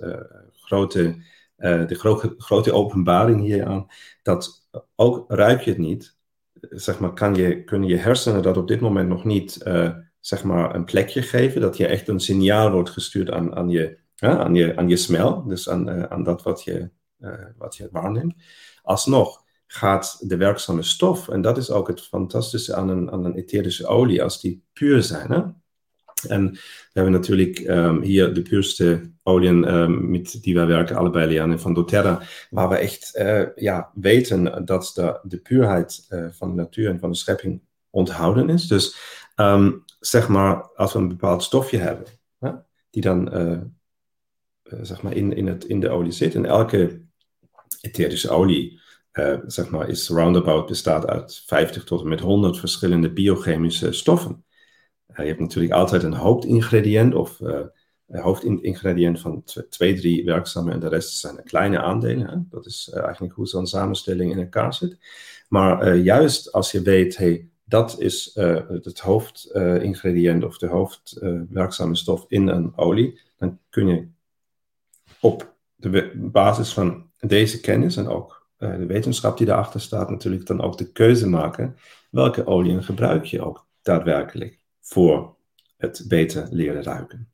grote, 0.51 1.15
de 1.57 1.95
gro 1.95 2.21
grote 2.37 2.71
openbaring 2.71 3.41
hier 3.41 3.65
aan, 3.65 3.87
dat 4.23 4.67
ook 4.95 5.31
ruik 5.31 5.61
je 5.61 5.69
het 5.71 5.79
niet, 5.79 6.15
zeg 6.69 6.99
maar, 6.99 7.13
kan 7.13 7.35
je, 7.35 7.63
kunnen 7.63 7.89
je 7.89 7.97
hersenen 7.97 8.41
dat 8.41 8.57
op 8.57 8.67
dit 8.67 8.79
moment 8.79 9.09
nog 9.09 9.23
niet 9.23 9.63
zeg 10.25 10.43
maar, 10.43 10.75
een 10.75 10.85
plekje 10.85 11.21
geven, 11.21 11.61
dat 11.61 11.77
je 11.77 11.87
echt 11.87 12.07
een 12.07 12.19
signaal 12.19 12.71
wordt 12.71 12.89
gestuurd 12.89 13.31
aan, 13.31 13.55
aan, 13.55 13.69
je, 13.69 13.97
aan, 14.15 14.55
je, 14.55 14.75
aan 14.75 14.89
je 14.89 14.95
smel, 14.95 15.43
dus 15.47 15.69
aan, 15.69 15.89
uh, 15.89 16.03
aan 16.03 16.23
dat 16.23 16.43
wat 16.43 16.63
je, 16.63 16.89
uh, 17.19 17.33
wat 17.57 17.75
je 17.75 17.89
waarneemt. 17.91 18.33
Alsnog 18.81 19.43
gaat 19.67 20.29
de 20.29 20.37
werkzame 20.37 20.83
stof, 20.83 21.29
en 21.29 21.41
dat 21.41 21.57
is 21.57 21.71
ook 21.71 21.87
het 21.87 22.01
fantastische 22.01 22.75
aan 22.75 22.89
een, 22.89 23.11
aan 23.11 23.25
een 23.25 23.35
etherische 23.35 23.87
olie, 23.87 24.23
als 24.23 24.41
die 24.41 24.63
puur 24.73 25.03
zijn. 25.03 25.31
Hè? 25.31 25.41
En 26.27 26.51
we 26.51 26.59
hebben 26.93 27.13
natuurlijk 27.13 27.59
um, 27.59 28.01
hier 28.01 28.33
de 28.33 28.41
puurste 28.41 29.11
oliën 29.23 29.73
um, 29.73 30.09
met 30.09 30.37
die 30.41 30.55
wij 30.55 30.65
werken, 30.65 30.95
allebei 30.95 31.27
Liane 31.27 31.59
van 31.59 31.73
doTERRA, 31.73 32.21
waar 32.49 32.69
we 32.69 32.75
echt 32.75 33.15
uh, 33.15 33.45
ja, 33.55 33.91
weten 33.93 34.65
dat 34.65 34.91
de, 34.95 35.19
de 35.23 35.37
puurheid 35.37 36.07
van 36.31 36.49
de 36.49 36.55
natuur 36.55 36.89
en 36.89 36.99
van 36.99 37.11
de 37.11 37.17
schepping 37.17 37.61
onthouden 37.89 38.49
is. 38.49 38.67
Dus 38.67 38.95
um, 39.35 39.84
zeg 40.07 40.27
maar, 40.27 40.67
als 40.75 40.93
we 40.93 40.99
een 40.99 41.07
bepaald 41.07 41.43
stofje 41.43 41.77
hebben, 41.77 42.07
hè, 42.39 42.51
die 42.89 43.01
dan 43.01 43.37
uh, 43.37 43.61
uh, 44.63 44.79
zeg 44.81 45.01
maar 45.01 45.13
in, 45.13 45.33
in, 45.33 45.47
het, 45.47 45.65
in 45.65 45.79
de 45.79 45.89
olie 45.89 46.11
zit. 46.11 46.35
En 46.35 46.45
elke 46.45 47.01
etherische 47.81 48.29
olie 48.29 48.79
uh, 49.13 49.37
zeg 49.45 49.69
maar, 49.69 49.89
is 49.89 50.09
roundabout 50.09 50.65
bestaat 50.65 51.07
uit 51.07 51.43
50 51.45 51.83
tot 51.83 52.01
en 52.01 52.07
met 52.07 52.19
100 52.19 52.59
verschillende 52.59 53.11
biochemische 53.11 53.91
stoffen. 53.91 54.45
je 55.15 55.23
hebt 55.23 55.39
natuurlijk 55.39 55.73
altijd 55.73 56.03
een 56.03 56.13
hoofdingrediënt 56.13 57.13
of 57.13 57.39
hoofdingrediënt 58.07 59.19
van 59.19 59.43
twee, 59.69 59.95
drie 59.95 60.25
werkzame 60.25 60.71
en 60.71 60.79
de 60.79 60.87
rest 60.87 61.17
zijn 61.17 61.43
kleine 61.43 61.81
aandelen. 61.81 62.27
Hè. 62.27 62.37
Dat 62.49 62.65
is 62.65 62.89
eigenlijk 62.93 63.33
hoe 63.33 63.47
zo'n 63.47 63.67
samenstelling 63.67 64.31
in 64.31 64.39
elkaar 64.39 64.73
zit. 64.73 64.97
Maar 65.47 65.95
juist 65.95 66.51
als 66.51 66.71
je 66.71 66.81
weet, 66.81 67.17
hey, 67.17 67.49
dat 67.65 67.99
is 67.99 68.35
uh, 68.35 68.69
het 68.69 68.99
hoofdingrediënt 68.99 70.43
of 70.43 70.57
de 70.57 70.67
hoofdwerkzame 70.67 71.95
stof 71.95 72.25
in 72.27 72.47
een 72.47 72.77
olie. 72.77 73.19
Dan 73.37 73.59
kun 73.69 73.87
je 73.87 74.07
op 75.19 75.53
de 75.75 76.11
basis 76.15 76.73
van 76.73 77.09
deze 77.19 77.59
kennis 77.59 77.97
en 77.97 78.07
ook 78.07 78.47
de 78.57 78.85
wetenschap 78.85 79.37
die 79.37 79.47
daarachter 79.47 79.81
staat, 79.81 80.09
natuurlijk 80.09 80.45
dan 80.45 80.61
ook 80.61 80.77
de 80.77 80.91
keuze 80.91 81.29
maken. 81.29 81.75
Welke 82.09 82.45
oliën 82.45 82.83
gebruik 82.83 83.25
je 83.25 83.41
ook 83.41 83.67
daadwerkelijk 83.81 84.59
voor 84.81 85.35
het 85.77 86.05
beter 86.07 86.47
leren 86.51 86.83
ruiken? 86.83 87.29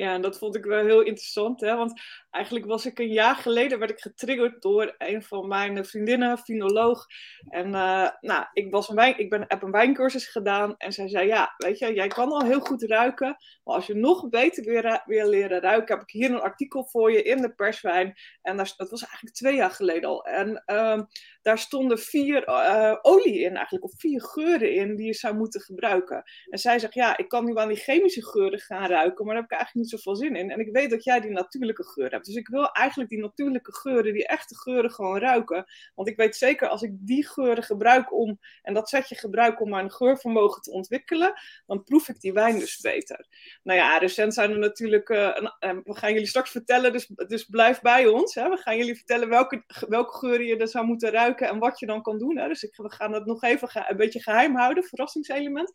Ja, 0.00 0.14
en 0.14 0.22
dat 0.22 0.38
vond 0.38 0.56
ik 0.56 0.64
wel 0.64 0.84
heel 0.84 1.00
interessant, 1.00 1.60
hè? 1.60 1.76
want 1.76 2.00
eigenlijk 2.30 2.66
was 2.66 2.86
ik 2.86 2.98
een 2.98 3.12
jaar 3.12 3.36
geleden 3.36 3.78
werd 3.78 3.90
ik 3.90 4.00
getriggerd 4.00 4.62
door 4.62 4.94
een 4.98 5.22
van 5.22 5.48
mijn 5.48 5.84
vriendinnen, 5.84 6.38
finoloog. 6.38 7.06
En 7.48 7.66
uh, 7.66 8.08
nou, 8.20 8.46
ik, 8.52 8.70
was 8.70 8.88
een 8.88 8.94
wijn, 8.94 9.18
ik 9.18 9.30
ben, 9.30 9.44
heb 9.48 9.62
een 9.62 9.70
wijncursus 9.70 10.26
gedaan 10.26 10.76
en 10.76 10.92
zij 10.92 11.08
zei, 11.08 11.26
ja, 11.26 11.54
weet 11.56 11.78
je, 11.78 11.94
jij 11.94 12.08
kan 12.08 12.32
al 12.32 12.44
heel 12.44 12.60
goed 12.60 12.82
ruiken, 12.82 13.36
maar 13.64 13.74
als 13.74 13.86
je 13.86 13.94
nog 13.94 14.28
beter 14.28 14.64
weer, 14.64 15.02
weer 15.06 15.26
leren 15.26 15.60
ruiken, 15.60 15.94
heb 15.94 16.02
ik 16.02 16.10
hier 16.10 16.30
een 16.30 16.40
artikel 16.40 16.84
voor 16.84 17.12
je 17.12 17.22
in 17.22 17.42
de 17.42 17.54
perswijn. 17.54 18.16
En 18.42 18.56
dat 18.56 18.90
was 18.90 19.02
eigenlijk 19.02 19.34
twee 19.34 19.56
jaar 19.56 19.70
geleden 19.70 20.08
al. 20.08 20.24
En 20.24 20.62
uh, 20.66 21.00
daar 21.42 21.58
stonden 21.58 21.98
vier 21.98 22.48
uh, 22.48 22.96
olie 23.02 23.38
in 23.38 23.54
eigenlijk, 23.54 23.84
of 23.84 23.92
vier 23.96 24.22
geuren 24.22 24.74
in 24.74 24.96
die 24.96 25.06
je 25.06 25.14
zou 25.14 25.36
moeten 25.36 25.60
gebruiken. 25.60 26.22
En 26.48 26.58
zij 26.58 26.78
zegt, 26.78 26.94
ja, 26.94 27.16
ik 27.16 27.28
kan 27.28 27.44
nu 27.44 27.56
aan 27.56 27.68
die 27.68 27.76
chemische 27.76 28.24
geuren 28.24 28.58
gaan 28.58 28.88
ruiken, 28.88 29.24
maar 29.24 29.34
daar 29.34 29.42
heb 29.42 29.52
ik 29.52 29.58
eigenlijk 29.58 29.74
niet 29.74 30.00
zoveel 30.00 30.16
zin 30.16 30.36
in. 30.36 30.50
En 30.50 30.60
ik 30.60 30.72
weet 30.72 30.90
dat 30.90 31.04
jij 31.04 31.20
die 31.20 31.30
natuurlijke 31.30 31.84
geur 31.84 32.10
hebt. 32.10 32.26
Dus 32.26 32.34
ik 32.34 32.48
wil 32.48 32.72
eigenlijk 32.72 33.10
die 33.10 33.20
natuurlijke 33.20 33.74
geuren, 33.74 34.12
die 34.12 34.26
echte 34.26 34.56
geuren 34.56 34.90
gewoon 34.90 35.18
ruiken. 35.18 35.64
Want 35.94 36.08
ik 36.08 36.16
weet 36.16 36.36
zeker, 36.36 36.68
als 36.68 36.82
ik 36.82 36.92
die 36.98 37.26
geuren 37.26 37.62
gebruik 37.62 38.12
om, 38.12 38.38
en 38.62 38.74
dat 38.74 38.88
zetje 38.88 39.14
gebruik 39.14 39.60
om 39.60 39.70
mijn 39.70 39.92
geurvermogen 39.92 40.62
te 40.62 40.70
ontwikkelen, 40.70 41.32
dan 41.66 41.84
proef 41.84 42.08
ik 42.08 42.20
die 42.20 42.32
wijn 42.32 42.58
dus 42.58 42.80
beter. 42.80 43.26
Nou 43.62 43.78
ja, 43.78 43.98
recent 43.98 44.34
zijn 44.34 44.50
er 44.50 44.58
natuurlijk, 44.58 45.08
uh, 45.08 45.36
een, 45.58 45.80
we 45.84 45.94
gaan 45.96 46.12
jullie 46.12 46.28
straks 46.28 46.50
vertellen, 46.50 46.92
dus, 46.92 47.06
dus 47.06 47.44
blijf 47.44 47.80
bij 47.80 48.06
ons. 48.06 48.34
Hè. 48.34 48.48
We 48.48 48.56
gaan 48.56 48.76
jullie 48.76 48.96
vertellen 48.96 49.28
welke, 49.28 49.64
welke 49.88 50.18
geuren 50.18 50.46
je 50.46 50.56
er 50.56 50.68
zou 50.68 50.86
moeten 50.86 51.10
ruiken 51.10 51.28
en 51.38 51.58
wat 51.58 51.78
je 51.78 51.86
dan 51.86 52.02
kan 52.02 52.18
doen. 52.18 52.38
Hè. 52.38 52.48
Dus 52.48 52.62
ik, 52.62 52.76
we 52.76 52.92
gaan 52.92 53.12
het 53.12 53.26
nog 53.26 53.42
even 53.42 53.68
een 53.88 53.96
beetje 53.96 54.22
geheim 54.22 54.56
houden, 54.56 54.84
verrassingselement. 54.84 55.70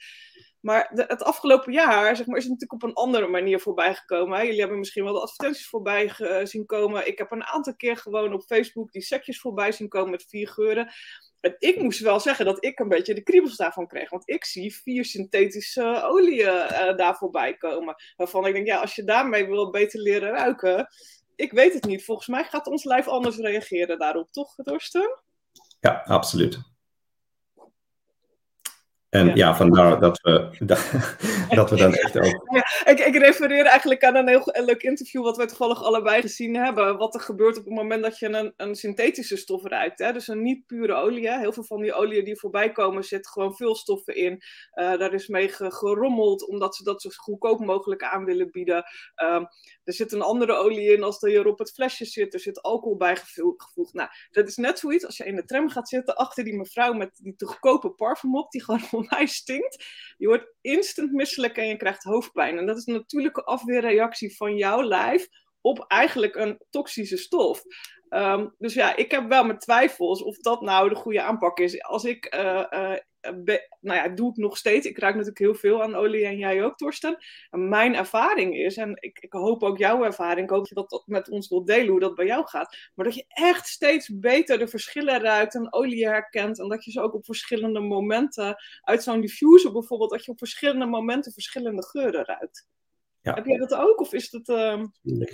Maar 0.62 0.91
het 0.93 1.24
afgelopen 1.24 1.74
jaar 1.74 2.15
zeg 2.15 2.25
maar, 2.25 2.38
is 2.38 2.43
het 2.43 2.51
natuurlijk 2.51 2.83
op 2.83 2.89
een 2.89 2.95
andere 2.95 3.27
manier 3.27 3.59
voorbij 3.59 3.95
gekomen. 3.95 4.45
Jullie 4.45 4.59
hebben 4.59 4.77
misschien 4.77 5.03
wel 5.03 5.13
de 5.13 5.21
advertenties 5.21 5.67
voorbij 5.67 6.12
zien 6.43 6.65
komen. 6.65 7.07
Ik 7.07 7.17
heb 7.17 7.31
een 7.31 7.43
aantal 7.43 7.75
keer 7.75 7.97
gewoon 7.97 8.33
op 8.33 8.43
Facebook 8.43 8.91
die 8.91 9.01
sekjes 9.01 9.39
voorbij 9.39 9.71
zien 9.71 9.88
komen 9.88 10.12
met 10.12 10.25
vier 10.29 10.47
geuren. 10.47 10.93
En 11.39 11.55
ik 11.59 11.81
moest 11.81 12.00
wel 12.00 12.19
zeggen 12.19 12.45
dat 12.45 12.65
ik 12.65 12.79
een 12.79 12.88
beetje 12.88 13.13
de 13.13 13.24
kriebels 13.24 13.55
daarvan 13.55 13.88
kreeg. 13.88 14.09
Want 14.09 14.29
ik 14.29 14.45
zie 14.45 14.75
vier 14.75 15.05
synthetische 15.05 16.01
oliën 16.03 16.47
uh, 16.47 16.95
daar 16.95 17.15
voorbij 17.15 17.57
komen. 17.57 17.95
Waarvan 18.15 18.45
ik 18.45 18.53
denk, 18.53 18.67
ja, 18.67 18.79
als 18.79 18.95
je 18.95 19.03
daarmee 19.03 19.45
wil 19.47 19.69
beter 19.69 20.00
leren 20.00 20.29
ruiken. 20.29 20.88
Ik 21.35 21.51
weet 21.51 21.74
het 21.74 21.85
niet. 21.85 22.03
Volgens 22.03 22.27
mij 22.27 22.43
gaat 22.43 22.67
ons 22.67 22.83
lijf 22.83 23.07
anders 23.07 23.38
reageren 23.38 24.00
daarop, 24.00 24.31
toch, 24.31 24.55
Dorsten? 24.55 25.24
Ja, 25.86 26.01
absoluut. 26.08 26.60
En 29.15 29.36
ja, 29.36 29.55
vandaar 29.55 30.00
dat 30.00 30.19
we, 30.22 30.50
dat 31.55 31.69
we 31.69 31.75
dan 31.75 31.93
echt 31.93 32.17
ook. 32.25 32.50
Ja, 32.53 32.91
ik, 32.91 33.00
ik 33.00 33.15
refereer 33.15 33.65
eigenlijk 33.65 34.03
aan 34.03 34.15
een 34.15 34.27
heel 34.27 34.43
leuk 34.65 34.84
interview 34.84 35.24
wat 35.24 35.38
we 35.38 35.45
toevallig 35.45 35.84
allebei 35.84 36.22
gezien 36.22 36.55
hebben. 36.55 36.98
Wat 36.98 37.13
er 37.13 37.22
gebeurt 37.22 37.57
op 37.57 37.65
het 37.65 37.74
moment 37.74 38.03
dat 38.03 38.19
je 38.19 38.29
een, 38.29 38.53
een 38.57 38.75
synthetische 38.75 39.38
stof 39.38 39.63
ruikt. 39.63 40.00
Hè? 40.00 40.13
Dus 40.13 40.27
een 40.27 40.41
niet 40.41 40.65
pure 40.65 40.93
olie. 40.93 41.38
Heel 41.38 41.53
veel 41.53 41.63
van 41.63 41.81
die 41.81 41.93
oliën 41.93 42.24
die 42.24 42.39
voorbij 42.39 42.72
komen 42.72 43.03
zitten 43.03 43.31
gewoon 43.31 43.55
veel 43.55 43.75
stoffen 43.75 44.15
in. 44.15 44.31
Uh, 44.74 44.98
daar 44.98 45.13
is 45.13 45.27
mee 45.27 45.50
gerommeld 45.50 46.48
omdat 46.48 46.75
ze 46.75 46.84
dat 46.84 47.01
zo 47.01 47.10
goedkoop 47.15 47.65
mogelijk 47.65 48.03
aan 48.03 48.25
willen 48.25 48.51
bieden. 48.51 48.84
Um, 49.24 49.48
er 49.84 49.93
zit 49.93 50.12
een 50.12 50.22
andere 50.22 50.53
olie 50.53 50.93
in 50.93 51.03
als 51.03 51.19
die 51.19 51.38
er 51.38 51.48
op 51.48 51.60
het 51.60 51.72
flesje 51.72 52.05
zit. 52.05 52.34
Er 52.34 52.39
zit 52.39 52.62
alcohol 52.62 52.98
bij 52.98 53.15
gevoegd. 53.15 53.93
Nou, 53.93 54.10
dat 54.31 54.48
is 54.48 54.55
net 54.55 54.79
zoiets 54.79 55.05
als 55.05 55.17
je 55.17 55.25
in 55.25 55.36
de 55.36 55.45
tram 55.45 55.69
gaat 55.69 55.89
zitten 55.89 56.15
achter 56.15 56.43
die 56.43 56.57
mevrouw 56.57 56.93
met 56.93 57.19
die 57.22 57.36
te 57.36 57.45
goedkope 57.45 57.89
parfum 57.89 58.36
op. 58.36 58.51
Die 58.51 58.63
gewoon 58.63 59.04
hij 59.09 59.25
stinkt. 59.25 59.85
Je 60.17 60.27
wordt 60.27 60.53
instant 60.62 61.12
misselijk 61.12 61.57
en 61.57 61.67
je 61.67 61.77
krijgt 61.77 62.03
hoofdpijn. 62.03 62.57
En 62.57 62.65
dat 62.65 62.77
is 62.77 62.85
een 62.85 62.93
natuurlijke 62.93 63.43
afweerreactie 63.43 64.35
van 64.35 64.57
jouw 64.57 64.83
lijf 64.83 65.27
op 65.62 65.85
eigenlijk 65.88 66.35
een 66.35 66.62
toxische 66.69 67.17
stof. 67.17 67.62
Um, 68.09 68.55
dus 68.57 68.74
ja, 68.74 68.95
ik 68.95 69.12
heb 69.12 69.27
wel 69.27 69.45
mijn 69.45 69.59
twijfels 69.59 70.24
of 70.24 70.38
dat 70.38 70.62
nou 70.62 70.89
de 70.89 70.95
goede 70.95 71.21
aanpak 71.21 71.59
is. 71.59 71.81
Als 71.81 72.03
ik 72.03 72.35
uh, 72.35 72.65
uh, 72.69 72.95
nou 73.79 74.00
ja, 74.00 74.08
doe 74.08 74.29
ik 74.29 74.36
nog 74.36 74.58
steeds. 74.58 74.88
Ik 74.88 74.98
ruik 74.98 75.13
natuurlijk 75.13 75.39
heel 75.39 75.55
veel 75.55 75.84
aan 75.84 75.96
olie 75.96 76.25
en 76.25 76.38
jij 76.38 76.63
ook, 76.63 76.77
Torsten. 76.77 77.17
En 77.50 77.70
mijn 77.70 77.96
ervaring 77.96 78.55
is, 78.55 78.77
en 78.77 78.98
ik, 79.00 79.20
ik 79.20 79.34
hoop 79.34 79.63
ook 79.63 79.77
jouw 79.77 80.03
ervaring, 80.03 80.44
ik 80.44 80.50
hoop 80.50 80.60
dat 80.60 80.70
je 80.70 80.75
dat 80.75 81.03
met 81.05 81.29
ons 81.29 81.50
wilt 81.50 81.67
delen, 81.67 81.88
hoe 81.88 82.00
dat 82.00 82.15
bij 82.15 82.25
jou 82.25 82.48
gaat. 82.48 82.77
Maar 82.96 83.05
dat 83.05 83.15
je 83.15 83.25
echt 83.27 83.67
steeds 83.67 84.20
beter 84.20 84.60
de 84.60 84.67
verschillen 84.67 85.22
ruikt 85.22 85.55
en 85.55 85.74
olie 85.74 86.08
herkent. 86.08 86.60
En 86.60 86.67
dat 86.67 86.86
je 86.86 86.91
ze 86.91 87.01
ook 87.01 87.13
op 87.13 87.25
verschillende 87.25 87.79
momenten, 87.79 88.55
uit 88.82 89.03
zo'n 89.03 89.22
diffuser 89.22 89.72
bijvoorbeeld, 89.72 90.10
dat 90.10 90.25
je 90.25 90.32
op 90.32 90.38
verschillende 90.38 90.86
momenten 90.86 91.32
verschillende 91.32 91.84
geuren 91.84 92.25
ruikt. 92.25 92.67
Ja. 93.25 93.34
Heb 93.34 93.46
jij 93.46 93.58
dat 93.58 93.74
ook? 93.74 94.00
Of 94.00 94.13
is 94.13 94.29
dat. 94.29 94.50
Uh... 94.50 94.84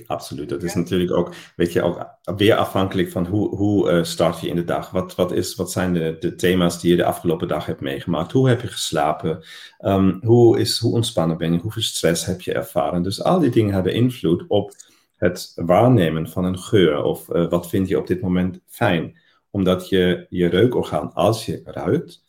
Absoluut. 0.06 0.50
Dat 0.50 0.64
is 0.64 0.74
natuurlijk 0.74 1.12
ook, 1.12 1.34
weet 1.56 1.74
je, 1.74 1.82
ook 1.82 2.18
weer 2.38 2.56
afhankelijk 2.56 3.12
van 3.12 3.26
hoe, 3.26 3.56
hoe 3.56 3.92
uh, 3.92 4.04
start 4.04 4.40
je 4.40 4.48
in 4.48 4.56
de 4.56 4.64
dag. 4.64 4.92
Wat, 4.92 5.16
wat, 5.16 5.32
is, 5.32 5.56
wat 5.56 5.72
zijn 5.72 5.94
de, 5.94 6.18
de 6.20 6.36
thema's 6.36 6.82
die 6.82 6.92
je 6.92 6.98
de 6.98 7.04
afgelopen 7.04 7.48
dag 7.48 7.66
hebt 7.66 7.82
meegemaakt? 7.82 8.32
Hoe 8.32 8.50
heb 8.50 8.62
je 8.62 8.68
geslapen? 8.68 9.44
Um, 9.80 10.20
hoe, 10.24 10.60
is, 10.60 10.78
hoe 10.80 10.94
ontspannen 10.94 11.38
ben 11.38 11.54
je? 11.54 11.60
Hoeveel 11.60 11.82
stress 11.82 12.26
heb 12.26 12.42
je 12.42 12.54
ervaren? 12.54 13.04
Dus 13.04 13.24
al 13.24 13.40
die 13.40 13.50
dingen 13.50 13.74
hebben 13.74 13.94
invloed 13.94 14.44
op 14.48 14.76
het 15.16 15.52
waarnemen 15.56 16.30
van 16.30 16.46
een 16.46 16.60
geur. 16.60 17.04
Of 17.04 17.30
uh, 17.30 17.50
wat 17.50 17.70
vind 17.70 17.88
je 17.88 17.98
op 17.98 18.08
dit 18.08 18.22
moment 18.22 18.60
fijn? 18.68 19.20
Omdat 19.50 19.90
je 19.90 20.26
je 20.30 20.48
reukorgaan, 20.48 21.14
als 21.14 21.46
je 21.46 21.62
ruikt, 21.66 22.24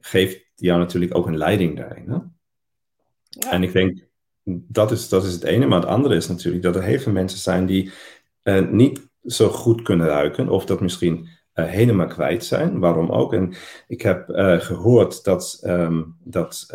geeft 0.00 0.50
jou 0.54 0.78
natuurlijk 0.78 1.16
ook 1.16 1.26
een 1.26 1.38
leiding 1.38 1.76
daarin. 1.76 2.08
Hè? 2.08 2.18
Ja. 3.28 3.50
En 3.50 3.62
ik 3.62 3.72
denk 3.72 4.12
dat 4.44 4.90
is, 4.90 5.08
dat 5.08 5.24
is 5.24 5.32
het 5.32 5.42
ene. 5.42 5.66
Maar 5.66 5.80
het 5.80 5.88
andere 5.88 6.14
is 6.14 6.28
natuurlijk 6.28 6.62
dat 6.62 6.76
er 6.76 6.82
heel 6.82 6.98
veel 6.98 7.12
mensen 7.12 7.38
zijn 7.38 7.66
die 7.66 7.90
uh, 8.42 8.68
niet 8.70 9.08
zo 9.24 9.48
goed 9.48 9.82
kunnen 9.82 10.06
ruiken. 10.06 10.48
Of 10.48 10.64
dat 10.64 10.80
misschien 10.80 11.28
uh, 11.54 11.64
helemaal 11.64 12.06
kwijt 12.06 12.44
zijn. 12.44 12.78
Waarom 12.78 13.10
ook. 13.10 13.32
En 13.32 13.54
ik 13.86 14.02
heb 14.02 14.28
uh, 14.28 14.60
gehoord 14.60 15.24
dat, 15.24 15.62
um, 15.66 16.16
dat 16.24 16.66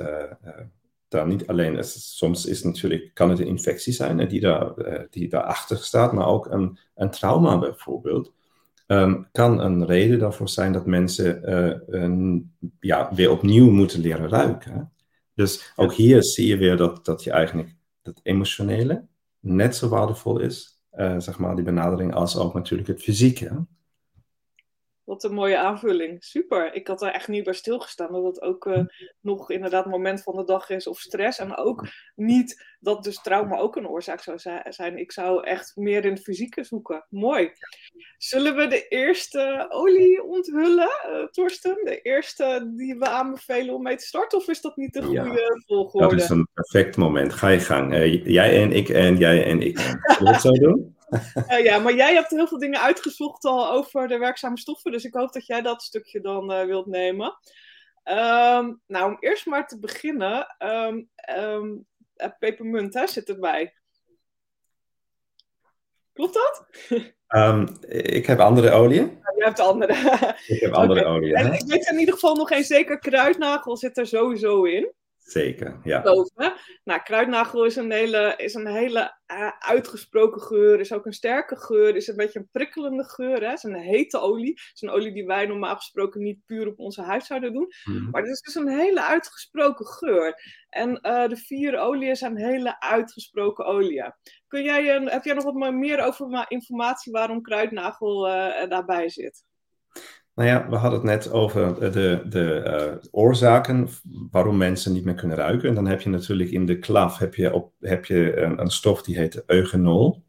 daar 1.07 1.27
niet 1.27 1.47
alleen... 1.47 1.77
is. 1.77 2.17
soms 2.17 2.45
is 2.45 2.63
natuurlijk, 2.63 3.11
kan 3.13 3.29
het 3.29 3.39
een 3.39 3.47
infectie 3.47 3.93
zijn 3.93 4.27
die, 4.27 4.39
daar, 4.39 4.73
die 5.09 5.29
daarachter 5.29 5.77
staat. 5.77 6.13
Maar 6.13 6.27
ook 6.27 6.51
een, 6.51 6.77
een 6.95 7.09
trauma 7.09 7.59
bijvoorbeeld. 7.59 8.33
Um, 8.87 9.27
kan 9.31 9.59
een 9.59 9.85
reden 9.85 10.19
daarvoor 10.19 10.49
zijn 10.49 10.73
dat 10.73 10.85
mensen 10.85 11.53
een, 12.01 12.51
ja, 12.79 13.09
weer 13.13 13.31
opnieuw 13.31 13.71
moeten 13.71 13.99
leren 13.99 14.29
ruiken. 14.29 14.91
Dus 15.39 15.71
ook 15.75 15.93
hier 15.93 16.23
zie 16.23 16.47
je 16.47 16.57
weer 16.57 16.77
dat, 16.77 17.05
dat 17.05 17.23
je 17.23 17.31
eigenlijk 17.31 17.75
het 18.01 18.19
emotionele 18.23 19.07
net 19.39 19.75
zo 19.75 19.89
waardevol 19.89 20.39
is, 20.39 20.83
uh, 20.93 21.19
zeg 21.19 21.37
maar, 21.37 21.55
die 21.55 21.63
benadering, 21.63 22.13
als 22.13 22.37
ook 22.37 22.53
natuurlijk 22.53 22.87
het 22.87 23.01
fysieke. 23.01 23.65
Wat 25.09 25.23
een 25.23 25.33
mooie 25.33 25.57
aanvulling. 25.57 26.23
Super. 26.23 26.73
Ik 26.73 26.87
had 26.87 27.01
er 27.01 27.11
echt 27.11 27.27
niet 27.27 27.43
bij 27.43 27.53
stilgestaan 27.53 28.11
dat 28.11 28.23
het 28.23 28.41
ook 28.41 28.65
uh, 28.65 28.79
nog 29.21 29.51
inderdaad 29.51 29.85
moment 29.85 30.23
van 30.23 30.35
de 30.35 30.43
dag 30.43 30.69
is 30.69 30.87
of 30.87 30.99
stress. 30.99 31.39
En 31.39 31.57
ook 31.57 31.87
niet 32.15 32.65
dat 32.79 33.03
dus 33.03 33.21
trauma 33.21 33.57
ook 33.57 33.75
een 33.75 33.87
oorzaak 33.87 34.21
zou 34.21 34.39
zijn. 34.69 34.97
Ik 34.97 35.11
zou 35.11 35.43
echt 35.43 35.75
meer 35.75 36.05
in 36.05 36.13
het 36.13 36.23
fysieke 36.23 36.63
zoeken. 36.63 37.05
Mooi. 37.09 37.51
Zullen 38.17 38.55
we 38.55 38.67
de 38.67 38.87
eerste 38.87 39.65
olie 39.69 40.23
onthullen, 40.23 40.89
uh, 41.09 41.25
Torsten? 41.25 41.75
De 41.83 42.01
eerste 42.01 42.71
die 42.75 42.95
we 42.95 43.07
aanbevelen 43.07 43.75
om 43.75 43.81
mee 43.81 43.95
te 43.95 44.05
starten? 44.05 44.37
Of 44.37 44.47
is 44.47 44.61
dat 44.61 44.77
niet 44.77 44.93
de 44.93 45.01
goede 45.01 45.21
ja, 45.21 45.61
volgorde? 45.65 46.15
Dat 46.15 46.23
is 46.23 46.29
een 46.29 46.47
perfect 46.53 46.97
moment. 46.97 47.33
Ga 47.33 47.47
je 47.47 47.59
gang. 47.59 47.93
Uh, 47.93 48.25
jij 48.25 48.61
en 48.61 48.71
ik 48.71 48.89
en 48.89 49.17
jij 49.17 49.45
en 49.45 49.61
ik. 49.61 49.79
Zullen 49.79 50.23
we 50.23 50.29
het 50.29 50.41
zo 50.41 50.51
doen? 50.51 50.97
Uh, 51.09 51.63
ja, 51.67 51.79
maar 51.79 51.93
jij 51.93 52.13
hebt 52.13 52.29
heel 52.29 52.47
veel 52.47 52.59
dingen 52.59 52.81
uitgezocht 52.81 53.43
al 53.43 53.71
over 53.71 54.07
de 54.07 54.17
werkzame 54.17 54.57
stoffen. 54.57 54.91
Dus 54.91 55.03
ik 55.03 55.13
hoop 55.13 55.33
dat 55.33 55.45
jij 55.45 55.61
dat 55.61 55.81
stukje 55.81 56.21
dan 56.21 56.51
uh, 56.51 56.63
wilt 56.63 56.85
nemen. 56.85 57.37
Um, 58.03 58.81
nou, 58.87 59.11
om 59.11 59.17
eerst 59.19 59.45
maar 59.45 59.67
te 59.67 59.79
beginnen. 59.79 60.55
Um, 60.59 61.09
um, 61.37 61.85
pepermunt 62.39 62.93
hè, 62.93 63.07
zit 63.07 63.29
erbij. 63.29 63.73
Klopt 66.13 66.33
dat? 66.33 66.65
ik 67.89 68.25
heb 68.25 68.39
andere 68.39 68.71
oliën. 68.71 69.19
Ja, 69.23 69.33
je 69.35 69.43
hebt 69.43 69.59
andere. 69.59 69.93
ik 70.47 70.59
heb 70.59 70.73
andere 70.73 70.99
okay. 71.05 71.13
oliën. 71.13 71.35
En 71.35 71.53
ik 71.53 71.65
weet 71.65 71.89
in 71.89 71.99
ieder 71.99 72.13
geval 72.13 72.35
nog 72.35 72.47
geen 72.47 72.63
zeker 72.63 72.99
kruidnagel 72.99 73.77
zit 73.77 73.97
er 73.97 74.07
sowieso 74.07 74.63
in. 74.63 74.93
Zeker, 75.29 75.79
ja. 75.83 76.01
Boven. 76.01 76.53
Nou, 76.83 77.01
kruidnagel 77.01 77.65
is 77.65 77.75
een 77.75 77.91
hele, 77.91 78.33
is 78.37 78.53
een 78.53 78.67
hele 78.67 79.17
uh, 79.27 79.51
uitgesproken 79.59 80.41
geur, 80.41 80.79
is 80.79 80.93
ook 80.93 81.05
een 81.05 81.13
sterke 81.13 81.57
geur, 81.57 81.95
is 81.95 82.07
een 82.07 82.15
beetje 82.15 82.39
een 82.39 82.49
prikkelende 82.51 83.03
geur. 83.03 83.41
Hè? 83.41 83.47
Het 83.47 83.57
is 83.57 83.63
een 83.63 83.75
hete 83.75 84.19
olie. 84.19 84.49
Het 84.49 84.71
is 84.73 84.81
een 84.81 84.89
olie 84.89 85.13
die 85.13 85.25
wij 85.25 85.45
normaal 85.45 85.75
gesproken 85.75 86.21
niet 86.21 86.45
puur 86.45 86.67
op 86.67 86.79
onze 86.79 87.01
huid 87.01 87.25
zouden 87.25 87.53
doen. 87.53 87.67
Mm. 87.83 88.09
Maar 88.09 88.21
het 88.21 88.31
is 88.31 88.41
dus 88.41 88.55
een 88.55 88.79
hele 88.79 89.03
uitgesproken 89.03 89.85
geur. 89.85 90.41
En 90.69 90.89
uh, 90.89 91.27
de 91.27 91.37
vier 91.37 91.77
oliën 91.77 92.15
zijn 92.15 92.37
hele 92.37 92.79
uitgesproken 92.79 93.65
oliën. 93.65 94.13
Kun 94.47 94.63
jij, 94.63 94.95
een, 94.95 95.09
heb 95.09 95.23
jij 95.23 95.33
nog 95.33 95.43
wat 95.43 95.73
meer 95.73 96.01
over 96.01 96.45
informatie 96.47 97.11
waarom 97.11 97.41
kruidnagel 97.41 98.27
uh, 98.27 98.69
daarbij 98.69 99.09
zit? 99.09 99.43
Nou 100.39 100.51
ja, 100.51 100.69
we 100.69 100.75
hadden 100.75 100.99
het 100.99 101.09
net 101.09 101.31
over 101.31 101.91
de, 101.91 102.21
de 102.29 102.63
uh, 102.65 103.09
oorzaken 103.11 103.87
waarom 104.31 104.57
mensen 104.57 104.93
niet 104.93 105.05
meer 105.05 105.13
kunnen 105.13 105.37
ruiken. 105.37 105.69
En 105.69 105.75
dan 105.75 105.87
heb 105.87 106.01
je 106.01 106.09
natuurlijk 106.09 106.49
in 106.49 106.65
de 106.65 106.79
klaf 106.79 107.17
heb 107.17 107.35
je 107.35 107.53
op, 107.53 107.73
heb 107.79 108.05
je 108.05 108.37
een, 108.37 108.69
stof 108.69 109.01
die 109.01 109.17
heet 109.17 109.43
eugenol. 109.45 110.23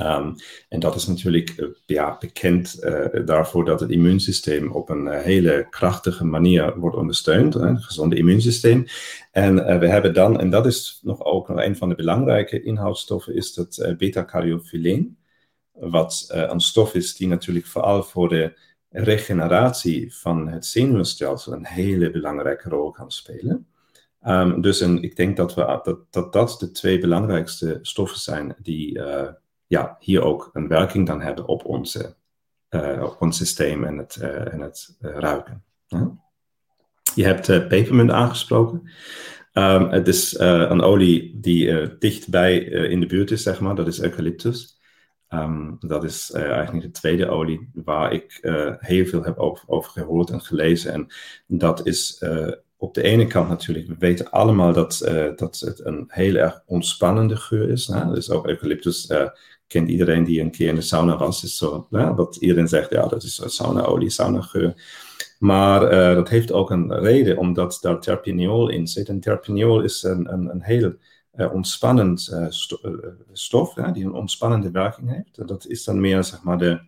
Um, 0.00 0.34
en 0.68 0.80
dat 0.80 0.94
is 0.94 1.06
natuurlijk 1.06 1.54
uh, 1.56 1.68
ja, 1.86 2.16
bekend 2.20 2.76
uh, 2.84 3.26
daarvoor 3.26 3.64
dat 3.64 3.80
het 3.80 3.90
immuunsysteem 3.90 4.72
op 4.72 4.88
een 4.88 5.08
hele 5.08 5.66
krachtige 5.70 6.24
manier 6.24 6.78
wordt 6.78 6.96
ondersteund, 6.96 7.54
een 7.54 7.78
gezonde 7.78 8.16
immuunsysteem. 8.16 8.84
En 9.32 9.54
we 9.80 9.88
hebben 9.88 10.14
dan, 10.14 10.40
en 10.40 10.50
dat 10.50 10.66
is 10.66 11.00
nog 11.02 11.24
ook 11.24 11.48
nog 11.48 11.58
een 11.58 11.76
van 11.76 11.88
de 11.88 11.94
belangrijke 11.94 12.62
inhoudstoffen, 12.62 13.34
is 13.34 13.54
dat 13.54 13.94
beta-carotene. 13.98 15.08
Wat 15.72 16.24
een 16.28 16.60
stof 16.60 16.94
is 16.94 17.16
die 17.16 17.28
natuurlijk 17.28 17.66
vooral 17.66 18.02
voor 18.02 18.28
de 18.28 18.68
regeneratie 18.90 20.14
van 20.16 20.48
het 20.48 20.66
zenuwstelsel 20.66 21.52
een 21.52 21.66
hele 21.66 22.10
belangrijke 22.10 22.68
rol 22.68 22.90
kan 22.90 23.10
spelen. 23.10 23.66
Um, 24.26 24.60
dus 24.60 24.80
en 24.80 25.02
ik 25.02 25.16
denk 25.16 25.36
dat, 25.36 25.54
we, 25.54 25.80
dat, 25.82 25.98
dat 26.10 26.32
dat 26.32 26.56
de 26.58 26.70
twee 26.70 26.98
belangrijkste 26.98 27.78
stoffen 27.82 28.18
zijn 28.20 28.54
die 28.62 28.98
uh, 28.98 29.28
ja, 29.66 29.96
hier 30.00 30.22
ook 30.22 30.50
een 30.52 30.68
werking 30.68 31.06
dan 31.06 31.20
hebben 31.20 31.46
op, 31.46 31.64
onze, 31.64 32.14
uh, 32.70 33.02
op 33.02 33.16
ons 33.20 33.36
systeem 33.36 33.84
en 33.84 33.98
het, 33.98 34.18
uh, 34.22 34.52
en 34.52 34.60
het 34.60 34.96
ruiken. 35.00 35.64
Je 37.14 37.24
hebt 37.24 37.68
pepermunt 37.68 38.10
aangesproken. 38.10 38.90
Um, 39.52 39.88
het 39.88 40.08
is 40.08 40.38
een 40.38 40.80
olie 40.80 41.38
die 41.40 41.98
dichtbij 41.98 42.58
in 42.64 43.00
de 43.00 43.06
buurt 43.06 43.30
is, 43.30 43.42
zeg 43.42 43.60
maar. 43.60 43.74
Dat 43.74 43.86
is 43.86 44.02
eucalyptus. 44.02 44.79
Um, 45.34 45.76
dat 45.80 46.04
is 46.04 46.32
uh, 46.36 46.50
eigenlijk 46.50 46.84
de 46.84 46.90
tweede 46.90 47.28
olie 47.28 47.70
waar 47.74 48.12
ik 48.12 48.38
uh, 48.42 48.72
heel 48.78 49.06
veel 49.06 49.22
heb 49.22 49.38
over, 49.66 49.90
gehoord 49.90 50.30
en 50.30 50.40
gelezen. 50.40 50.92
En 50.92 51.06
dat 51.46 51.86
is 51.86 52.20
uh, 52.24 52.52
op 52.76 52.94
de 52.94 53.02
ene 53.02 53.26
kant 53.26 53.48
natuurlijk, 53.48 53.86
we 53.86 53.94
weten 53.98 54.30
allemaal 54.30 54.72
dat, 54.72 54.98
dat 55.36 55.58
het 55.58 55.84
een 55.84 56.04
heel 56.08 56.34
erg 56.34 56.62
ontspannende 56.66 57.36
geur 57.36 57.68
is. 57.68 57.86
Hè? 57.86 58.12
Dus 58.12 58.30
ook 58.30 58.46
eucalyptus 58.46 59.12
kent 59.66 59.88
iedereen 59.88 60.24
die 60.24 60.40
een 60.40 60.50
keer 60.50 60.68
in 60.68 60.74
de 60.74 60.80
sauna 60.80 61.16
was. 61.16 61.44
Is 61.44 61.56
zo, 61.56 61.86
dat 61.90 62.36
iedereen 62.36 62.68
zegt, 62.68 62.90
ja, 62.90 63.06
dat 63.06 63.22
is 63.22 63.42
saunaolie, 63.44 64.10
saunageur. 64.10 64.74
Maar 65.38 66.14
dat 66.14 66.28
heeft 66.28 66.52
ook 66.52 66.70
een 66.70 67.00
reden, 67.00 67.36
omdat 67.36 67.78
daar 67.80 68.00
terpineol 68.00 68.68
in 68.68 68.86
zit. 68.86 69.08
En 69.08 69.20
terpineol 69.20 69.80
is 69.80 70.02
een, 70.02 70.32
een, 70.32 70.50
een 70.50 70.62
heel 70.62 70.94
ontspannend 71.48 72.30
uh, 72.32 72.46
stof, 73.32 73.74
ja, 73.74 73.90
die 73.90 74.04
een 74.04 74.12
ontspannende 74.12 74.70
werking 74.70 75.10
heeft. 75.10 75.48
Dat 75.48 75.66
is 75.66 75.84
dan 75.84 76.00
meer 76.00 76.24
zeg 76.24 76.42
maar, 76.42 76.58
de, 76.58 76.80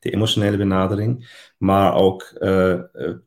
de 0.00 0.10
emotionele 0.10 0.56
benadering. 0.56 1.42
Maar 1.58 1.94
ook 1.94 2.36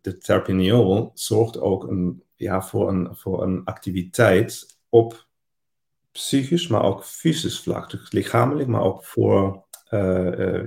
de 0.01 0.17
terpineol 0.19 1.11
zorgt 1.13 1.59
ook 1.59 1.89
een, 1.89 2.23
ja, 2.35 2.61
voor, 2.61 2.89
een, 2.89 3.09
voor 3.15 3.43
een 3.43 3.61
activiteit 3.63 4.79
op 4.89 5.27
psychisch, 6.11 6.67
maar 6.67 6.83
ook 6.83 7.05
fysisch 7.05 7.59
vlak. 7.59 7.89
Dus 7.89 8.11
lichamelijk, 8.11 8.67
maar 8.67 8.83
ook 8.83 9.05
voor, 9.05 9.65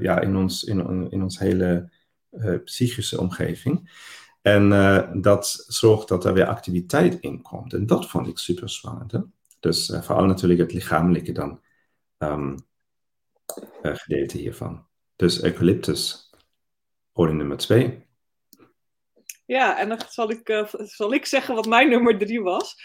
ja, 0.00 0.20
in, 0.20 0.36
ons, 0.36 0.64
in, 0.64 1.10
in 1.10 1.22
ons 1.22 1.38
hele 1.38 1.90
psychische 2.64 3.20
omgeving. 3.20 3.90
En 4.44 4.70
uh, 4.70 5.10
dat 5.12 5.64
zorgt 5.68 6.08
dat 6.08 6.24
er 6.24 6.32
weer 6.32 6.46
activiteit 6.46 7.20
in 7.20 7.42
komt. 7.42 7.72
En 7.72 7.86
dat 7.86 8.06
vond 8.10 8.26
ik 8.26 8.38
super 8.38 8.68
spannend. 8.68 9.12
Hè? 9.12 9.18
Dus 9.60 9.88
uh, 9.88 10.02
vooral 10.02 10.24
natuurlijk 10.24 10.60
het 10.60 10.72
lichamelijke 10.72 11.32
dan 11.32 11.60
um, 12.18 12.56
uh, 13.82 13.94
gedeelte 13.94 14.38
hiervan. 14.38 14.86
Dus 15.16 15.42
eucalyptus, 15.42 16.30
olie 17.12 17.34
nummer 17.34 17.56
twee. 17.56 18.06
Ja, 19.46 19.78
en 19.78 19.88
dan 19.88 20.00
zal 20.08 20.30
ik, 20.30 20.64
zal 20.76 21.12
ik 21.12 21.26
zeggen 21.26 21.54
wat 21.54 21.66
mijn 21.66 21.88
nummer 21.88 22.18
drie 22.18 22.42
was. 22.42 22.76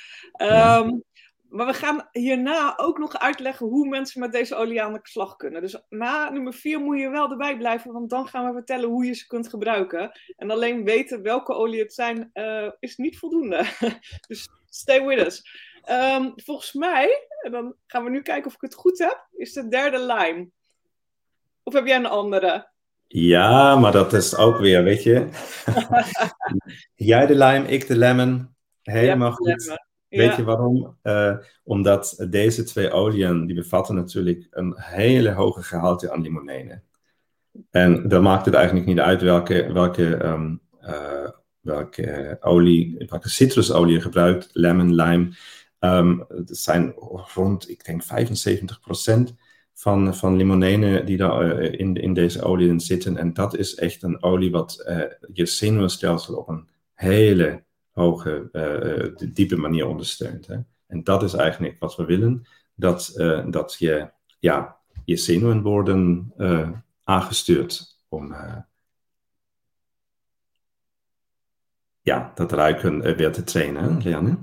Um, 0.42 0.48
ja. 0.48 1.02
Ehm, 1.50 1.58
maar 1.58 1.66
we 1.66 1.74
gaan 1.74 2.08
hierna 2.12 2.78
ook 2.78 2.98
nog 2.98 3.20
uitleggen 3.20 3.68
hoe 3.68 3.88
mensen 3.88 4.20
met 4.20 4.32
deze 4.32 4.56
olie 4.56 4.82
aan 4.82 4.94
de 4.94 5.00
slag 5.04 5.36
kunnen. 5.36 5.62
Dus 5.62 5.82
na 5.90 6.30
nummer 6.30 6.54
4 6.54 6.80
moet 6.80 7.00
je 7.00 7.10
wel 7.10 7.32
erbij 7.32 7.58
blijven, 7.58 7.92
want 7.92 8.10
dan 8.10 8.28
gaan 8.28 8.46
we 8.46 8.54
vertellen 8.54 8.90
hoe 8.90 9.06
je 9.06 9.14
ze 9.14 9.28
kunt 9.28 9.50
gebruiken. 9.50 10.12
En 10.38 10.52
alleen 10.52 10.84
weten 10.84 11.22
welke 11.22 11.54
olie 11.54 11.80
het 11.80 11.94
zijn, 11.94 12.30
uh, 12.34 12.72
is 12.80 12.98
niet 12.98 13.18
voldoende. 13.18 13.66
dus 14.28 14.50
stay 14.70 15.06
with 15.06 15.26
us. 15.26 15.44
Um, 15.90 16.34
volgens 16.36 16.74
mij, 16.74 17.28
en 17.42 17.52
dan 17.52 17.76
gaan 17.88 18.04
we 18.04 18.10
nu 18.10 18.22
kijken 18.22 18.46
of 18.46 18.54
ik 18.54 18.62
het 18.62 18.74
goed 18.74 19.00
heb, 19.00 19.28
is 19.32 19.54
de 19.54 19.68
derde 19.68 20.00
lime. 20.00 20.50
Of 21.64 21.74
heb 21.74 21.86
jij 21.86 21.96
een 21.96 22.06
andere? 22.06 22.70
Ja, 23.08 23.76
maar 23.76 23.92
dat 23.92 24.14
is 24.14 24.36
ook 24.36 24.58
weer, 24.58 24.84
weet 24.84 25.04
je. 25.04 25.30
jij 27.12 27.26
de 27.26 27.36
lime, 27.36 27.68
ik 27.68 27.88
de 27.88 27.98
lemon. 27.98 28.56
Helemaal 28.82 29.32
goed. 29.32 29.88
Weet 30.10 30.36
je 30.36 30.44
waarom? 30.44 30.98
Uh, 31.04 31.38
omdat 31.64 32.26
deze 32.30 32.64
twee 32.64 32.92
oliën, 32.92 33.46
die 33.46 33.56
bevatten 33.56 33.96
natuurlijk 33.96 34.48
een 34.52 34.74
hele 34.78 35.32
hoge 35.32 35.64
gehalte 35.64 36.12
aan 36.12 36.22
limonene. 36.22 36.82
En 37.70 38.08
dan 38.08 38.24
maakt 38.24 38.46
het 38.46 38.54
eigenlijk 38.54 38.86
niet 38.86 39.00
uit 39.00 39.22
welke, 39.22 39.74
welke, 39.74 40.26
um, 40.26 40.62
uh, 40.82 41.30
welke 41.60 42.38
olie, 42.40 43.06
welke 43.08 43.30
citrusolie 43.30 43.94
je 43.94 44.02
gebruikt, 44.02 44.50
lemon, 44.54 44.96
lime. 44.96 45.34
Um, 45.80 46.26
het 46.28 46.58
zijn 46.58 46.92
rond, 47.34 47.70
ik 47.70 47.86
denk 47.86 48.04
75% 48.04 49.34
van, 49.74 50.16
van 50.16 50.36
limonene 50.36 51.04
die 51.04 51.18
daar 51.18 51.62
uh, 51.62 51.80
in, 51.80 51.96
in 51.96 52.14
deze 52.14 52.42
oliën 52.42 52.80
zitten. 52.80 53.18
En 53.18 53.34
dat 53.34 53.58
is 53.58 53.76
echt 53.76 54.04
een 54.04 54.24
olie 54.24 54.52
wat 54.52 54.90
je 55.34 55.46
zenuwstelsel 55.46 56.36
op 56.36 56.48
een 56.48 56.70
hele 56.94 57.64
hoge, 57.92 58.50
uh, 58.52 59.32
diepe 59.34 59.56
manier 59.56 59.88
ondersteunt. 59.88 60.48
Hè? 60.48 60.58
En 60.88 61.04
dat 61.04 61.24
is 61.24 61.34
eigenlijk 61.34 61.80
wat 61.80 61.96
we 61.96 62.06
willen, 62.06 62.48
dat, 62.76 63.14
uh, 63.16 63.46
dat 63.50 63.76
je, 63.80 64.12
ja, 64.40 64.78
je 65.06 65.18
zenuwen 65.18 65.62
worden 65.62 66.34
aangestuurd 67.04 67.98
om 68.08 68.36
ja, 72.02 72.32
dat 72.36 72.52
ruiken 72.52 73.16
weer 73.16 73.32
te 73.32 73.44
trainen, 73.44 74.02
Lianne. 74.02 74.38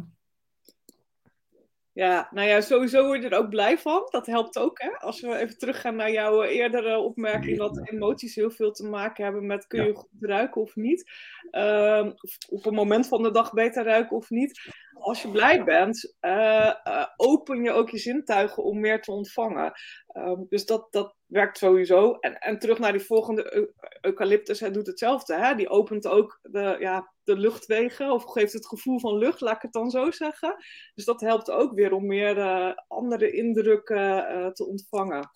Ja, 1.97 2.29
nou 2.31 2.49
ja, 2.49 2.61
sowieso 2.61 3.07
word 3.07 3.23
je 3.23 3.29
er 3.29 3.39
ook 3.39 3.49
blij 3.49 3.79
van. 3.79 4.07
Dat 4.11 4.27
helpt 4.27 4.59
ook, 4.59 4.81
hè? 4.83 4.89
Als 4.89 5.21
we 5.21 5.37
even 5.37 5.59
teruggaan 5.59 5.97
naar 5.97 6.11
jouw 6.11 6.43
eerdere 6.43 6.99
opmerking, 6.99 7.59
dat 7.59 7.89
emoties 7.89 8.35
heel 8.35 8.51
veel 8.51 8.71
te 8.71 8.87
maken 8.87 9.25
hebben 9.25 9.47
met 9.47 9.67
kun 9.67 9.85
je 9.85 9.95
goed 9.95 10.11
ruiken 10.21 10.61
of 10.61 10.77
niet. 10.77 11.11
Uh, 11.51 12.07
op 12.49 12.67
een 12.67 12.75
moment 12.75 13.09
van 13.09 13.23
de 13.23 13.31
dag 13.31 13.53
beter 13.53 13.85
ruiken 13.85 14.17
of 14.17 14.31
niet. 14.31 14.61
Als 14.93 15.23
je 15.23 15.31
blij 15.31 15.65
bent, 15.65 16.17
uh, 16.21 16.73
uh, 16.85 17.07
open 17.17 17.63
je 17.63 17.71
ook 17.71 17.91
je 17.91 17.99
zintuigen 17.99 18.65
om 18.65 18.81
meer 18.81 19.03
te 19.03 19.13
ontvangen. 19.13 19.73
Um, 20.17 20.47
dus 20.49 20.67
dat, 20.67 20.87
dat 20.91 21.16
werkt 21.27 21.59
sowieso. 21.59 22.13
En, 22.13 22.39
en 22.39 22.59
terug 22.59 22.79
naar 22.79 22.93
die 22.93 23.01
volgende 23.01 23.69
eucalyptus, 24.01 24.61
hij 24.61 24.71
doet 24.71 24.87
hetzelfde. 24.87 25.35
Hè? 25.35 25.55
Die 25.55 25.69
opent 25.69 26.07
ook 26.07 26.39
de, 26.43 26.77
ja, 26.81 27.13
de 27.25 27.37
luchtwegen, 27.37 28.13
of 28.13 28.25
geeft 28.25 28.53
het 28.53 28.67
gevoel 28.67 29.01
van 29.01 29.19
lucht, 29.19 29.41
laat 29.41 29.57
ik 29.57 29.63
het 29.63 29.73
dan 29.73 29.91
zo 29.91 30.11
zeggen. 30.11 30.57
Dus 30.95 31.05
dat 31.05 31.21
helpt 31.21 31.51
ook 31.51 31.75
weer 31.75 31.93
om 31.93 32.07
meer 32.07 32.37
uh, 32.37 32.73
andere 32.89 33.31
indrukken 33.31 34.33
uh, 34.33 34.47
te 34.47 34.67
ontvangen. 34.67 35.31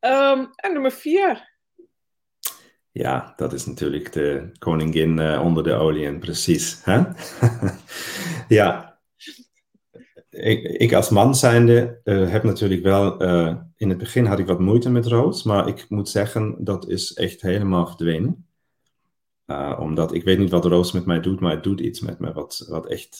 Um, 0.00 0.50
en 0.54 0.72
nummer 0.72 0.92
vier. 0.92 1.56
Ja, 2.90 3.32
dat 3.36 3.52
is 3.52 3.66
natuurlijk 3.66 4.12
de 4.12 4.50
koningin 4.58 5.18
uh, 5.18 5.44
onder 5.44 5.62
de 5.62 5.72
oliën, 5.72 6.18
precies. 6.18 6.84
Hè? 6.84 7.02
ja, 8.58 8.87
ik, 10.78 10.92
als 10.92 11.08
man 11.08 11.34
zijnde 11.34 12.00
uh, 12.04 12.30
heb 12.30 12.42
natuurlijk 12.42 12.82
wel, 12.82 13.22
uh, 13.22 13.56
in 13.76 13.88
het 13.88 13.98
begin 13.98 14.24
had 14.24 14.38
ik 14.38 14.46
wat 14.46 14.58
moeite 14.58 14.90
met 14.90 15.06
rood, 15.06 15.44
maar 15.44 15.68
ik 15.68 15.86
moet 15.88 16.08
zeggen, 16.08 16.56
dat 16.58 16.88
is 16.88 17.12
echt 17.12 17.42
helemaal 17.42 17.86
verdwenen. 17.86 18.46
Uh, 19.46 19.76
omdat 19.80 20.14
ik 20.14 20.24
weet 20.24 20.38
niet 20.38 20.50
wat 20.50 20.64
roos 20.64 20.92
met 20.92 21.06
mij 21.06 21.20
doet, 21.20 21.40
maar 21.40 21.50
het 21.50 21.62
doet 21.62 21.80
iets 21.80 22.00
met 22.00 22.18
me. 22.18 22.32
Wat, 22.32 22.66
wat 22.68 22.86
echt, 22.86 23.18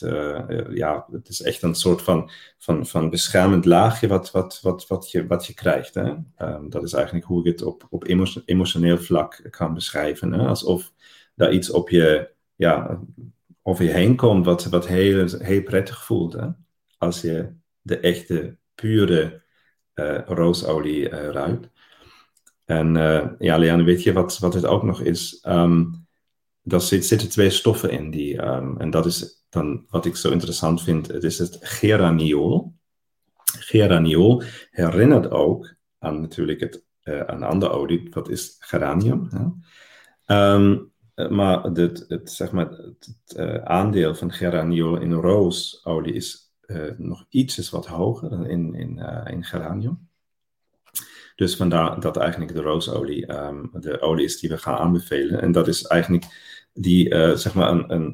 ja, 0.69 1.05
het 1.11 1.29
is 1.29 1.41
echt 1.41 1.61
een 1.61 1.75
soort 1.75 2.01
van, 2.01 2.29
van, 2.57 2.85
van 2.85 3.09
beschermend 3.09 3.65
laagje 3.65 4.07
wat, 4.07 4.31
wat, 4.31 4.59
wat, 4.61 4.87
wat, 4.87 5.11
je, 5.11 5.27
wat 5.27 5.45
je 5.45 5.53
krijgt. 5.53 5.93
Hè? 5.93 6.13
Um, 6.37 6.69
dat 6.69 6.83
is 6.83 6.93
eigenlijk 6.93 7.25
hoe 7.25 7.39
ik 7.39 7.45
het 7.45 7.61
op, 7.61 7.87
op 7.89 8.07
emotioneel 8.45 8.97
vlak 8.97 9.47
kan 9.49 9.73
beschrijven. 9.73 10.33
Hè? 10.33 10.47
Alsof 10.47 10.93
daar 11.35 11.51
iets 11.51 11.71
op 11.71 11.89
je, 11.89 12.29
ja, 12.55 12.99
over 13.61 13.83
je 13.83 13.91
heen 13.91 14.15
komt, 14.15 14.45
wat, 14.45 14.65
wat 14.65 14.87
heel, 14.87 15.27
heel 15.27 15.63
prettig 15.63 16.03
voelt. 16.03 16.33
Hè? 16.33 16.47
Als 16.99 17.21
je 17.21 17.53
de 17.81 17.99
echte, 17.99 18.57
pure 18.75 19.43
uh, 19.95 20.19
roosolie 20.25 21.09
uh, 21.09 21.29
ruikt. 21.29 21.69
En 22.65 22.95
uh, 22.95 23.27
ja, 23.39 23.57
Leanne, 23.57 23.83
weet 23.83 24.03
je 24.03 24.13
wat, 24.13 24.37
wat 24.37 24.53
het 24.53 24.65
ook 24.65 24.83
nog 24.83 25.01
is? 25.01 25.45
Um, 25.47 26.07
zit, 26.63 27.05
zitten 27.05 27.29
twee 27.29 27.49
stoffen 27.49 27.89
in. 27.89 28.11
Die, 28.11 28.41
um, 28.41 28.77
en 28.77 28.89
dat 28.89 29.05
is 29.05 29.45
dan 29.49 29.85
wat 29.89 30.05
ik 30.05 30.15
zo 30.15 30.31
interessant 30.31 30.83
vind. 30.83 31.07
Het 31.07 31.23
is 31.23 31.39
het 31.39 31.57
geraniol. 31.61 32.73
Geraniol 33.59 34.43
herinnert 34.71 35.31
ook 35.31 35.75
aan 35.99 36.21
natuurlijk 36.21 36.59
het, 36.59 36.83
een 37.03 37.43
andere 37.43 37.71
olie. 37.71 38.07
Wat 38.09 38.29
is 38.29 38.55
geranium? 38.59 39.29
Um, 40.25 40.91
maar 41.29 41.63
het, 41.63 42.05
het, 42.07 42.31
zeg 42.31 42.51
maar, 42.51 42.69
het, 42.69 43.33
uh, 43.37 43.55
aandeel 43.55 44.15
van 44.15 44.31
geraniol 44.31 44.97
in 44.97 45.13
roosolie 45.13 46.13
is 46.13 46.48
uh, 46.69 46.91
nog 46.97 47.25
iets 47.29 47.69
wat 47.69 47.85
hoger 47.85 48.29
dan 48.29 48.45
in, 48.45 48.75
in, 48.75 48.97
uh, 48.97 49.21
in 49.25 49.43
geranium. 49.43 50.07
Dus 51.35 51.55
vandaar 51.55 51.99
dat 51.99 52.17
eigenlijk 52.17 52.53
de 52.53 52.61
roosolie 52.61 53.33
um, 53.33 53.69
de 53.73 54.01
olie 54.01 54.25
is 54.25 54.39
die 54.39 54.49
we 54.49 54.57
gaan 54.57 54.77
aanbevelen. 54.77 55.41
En 55.41 55.51
dat 55.51 55.67
is 55.67 55.83
eigenlijk 55.83 56.25
die 56.73 57.35
zeg 57.37 57.53
maar 57.53 57.71
een, 57.71 57.93
een, 57.93 58.13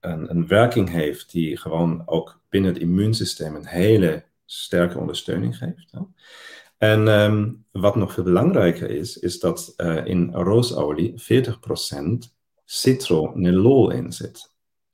een, 0.00 0.30
een, 0.30 0.46
werking 0.46 0.90
heeft 0.90 1.30
die 1.30 1.56
gewoon 1.56 2.02
ook 2.06 2.40
binnen 2.48 2.72
het 2.72 2.82
immuunsysteem 2.82 3.54
een 3.54 3.66
hele 3.66 4.24
sterke 4.44 4.98
ondersteuning 4.98 5.56
geeft. 5.56 5.92
Hè? 5.92 6.00
En 6.78 7.08
um, 7.08 7.64
wat 7.72 7.96
nog 7.96 8.12
veel 8.12 8.24
belangrijker 8.24 8.90
is, 8.90 9.18
is 9.18 9.40
dat 9.40 9.74
in 10.04 10.32
roosolie 10.32 11.14
40% 11.22 12.34
citronellol 12.64 13.90
in 13.90 14.12
zit. 14.12 14.52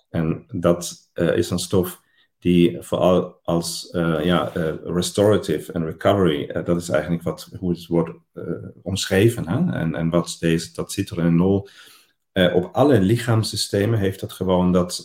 En 0.08 0.44
dat 0.50 1.10
is 1.14 1.50
een 1.50 1.58
stof 1.58 2.01
die 2.42 2.80
vooral 2.80 3.38
als 3.42 3.92
uh, 3.92 4.24
ja, 4.24 4.52
restorative 4.84 5.72
en 5.72 5.84
recovery, 5.84 6.62
dat 6.64 6.80
is 6.80 6.88
eigenlijk 6.88 7.22
wat, 7.22 7.50
hoe 7.58 7.70
het 7.70 7.86
wordt 7.86 8.10
omschreven. 8.82 9.48
Hè? 9.48 9.78
En, 9.78 9.94
en 9.94 10.10
wat 10.10 10.36
deze, 10.40 10.74
dat 10.74 10.92
citronellol 10.92 11.68
op 12.32 12.68
alle 12.72 13.00
lichaamssystemen 13.00 13.98
heeft 13.98 14.20
dat 14.20 14.32
gewoon 14.32 14.72
dat, 14.72 15.00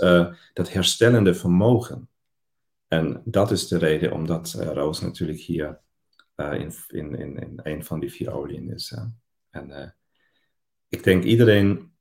dat 0.54 0.72
herstellende 0.72 1.34
vermogen. 1.34 2.10
En 2.88 3.22
dat 3.26 3.52
is 3.52 3.68
de 3.68 3.78
reden 3.78 4.12
omdat 4.12 4.54
roos 4.74 5.02
natuurlijk 5.02 5.40
hier 5.40 5.80
uh, 6.36 6.54
in, 6.54 6.74
in, 6.88 7.16
in, 7.16 7.40
in 7.40 7.60
een 7.64 7.84
van 7.84 8.00
die 8.00 8.12
vier 8.12 8.32
oliën 8.32 8.74
is. 8.74 8.98
En 9.50 9.70
uh, 9.70 9.90
ik 10.90 11.04
denk 11.04 11.24
iedereen, 11.24 11.92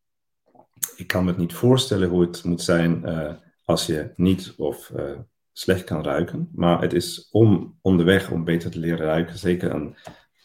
ik 0.97 1.07
kan 1.07 1.25
me 1.25 1.31
het 1.31 1.39
niet 1.39 1.53
voorstellen 1.53 2.09
hoe 2.09 2.21
het 2.21 2.45
moet 2.45 2.63
zijn 2.63 3.03
uh, 3.05 3.33
als 3.67 3.87
je 3.87 4.11
niet 4.15 4.55
of 4.57 4.93
slecht 5.53 5.85
kan 5.85 6.05
ruiken. 6.05 6.51
Maar 6.55 6.81
het 6.81 6.93
is 6.93 7.29
om 7.31 7.79
onderweg 7.83 8.31
om 8.31 8.45
beter 8.45 8.71
te 8.71 8.79
leren 8.79 9.07
ruiken 9.07 9.39
zeker 9.39 9.71
een, 9.71 9.97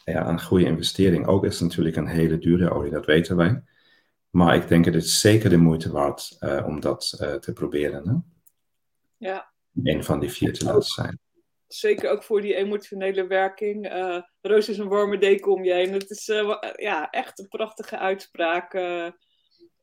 ja, 0.04 0.28
een 0.28 0.42
goede 0.42 0.64
investering. 0.64 1.26
Ook 1.26 1.44
is 1.44 1.52
het 1.52 1.68
natuurlijk 1.68 1.96
een 1.96 2.06
hele 2.06 2.38
dure 2.38 2.70
olie, 2.70 2.90
dat 2.90 3.06
weten 3.06 3.36
wij. 3.36 3.62
Maar 4.30 4.54
ik 4.54 4.68
denk 4.68 4.84
het 4.84 4.94
is 4.94 5.20
zeker 5.20 5.50
de 5.50 5.56
moeite 5.56 5.92
waard 5.92 6.38
om 6.64 6.80
dat 6.80 7.08
te 7.40 7.52
proberen. 7.54 8.08
Hè? 8.08 8.14
Ja. 9.28 9.52
Een 9.82 10.04
van 10.04 10.20
die 10.20 10.30
vier 10.30 10.52
te 10.52 10.64
laten 10.64 10.82
zijn 10.82 11.20
zeker 11.74 12.10
ook 12.10 12.22
voor 12.22 12.40
die 12.40 12.54
emotionele 12.54 13.26
werking. 13.26 13.92
Uh, 13.92 14.20
Roos 14.40 14.68
is 14.68 14.78
een 14.78 14.88
warme 14.88 15.18
deken 15.18 15.52
om 15.52 15.64
je 15.64 15.72
heen. 15.72 15.92
Het 15.92 16.10
is 16.10 16.26
ja, 16.76 17.10
echt 17.10 17.38
een 17.38 17.48
prachtige 17.48 17.98
uitspraak. 17.98 18.74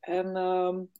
En 0.00 0.36
um, 0.36 0.90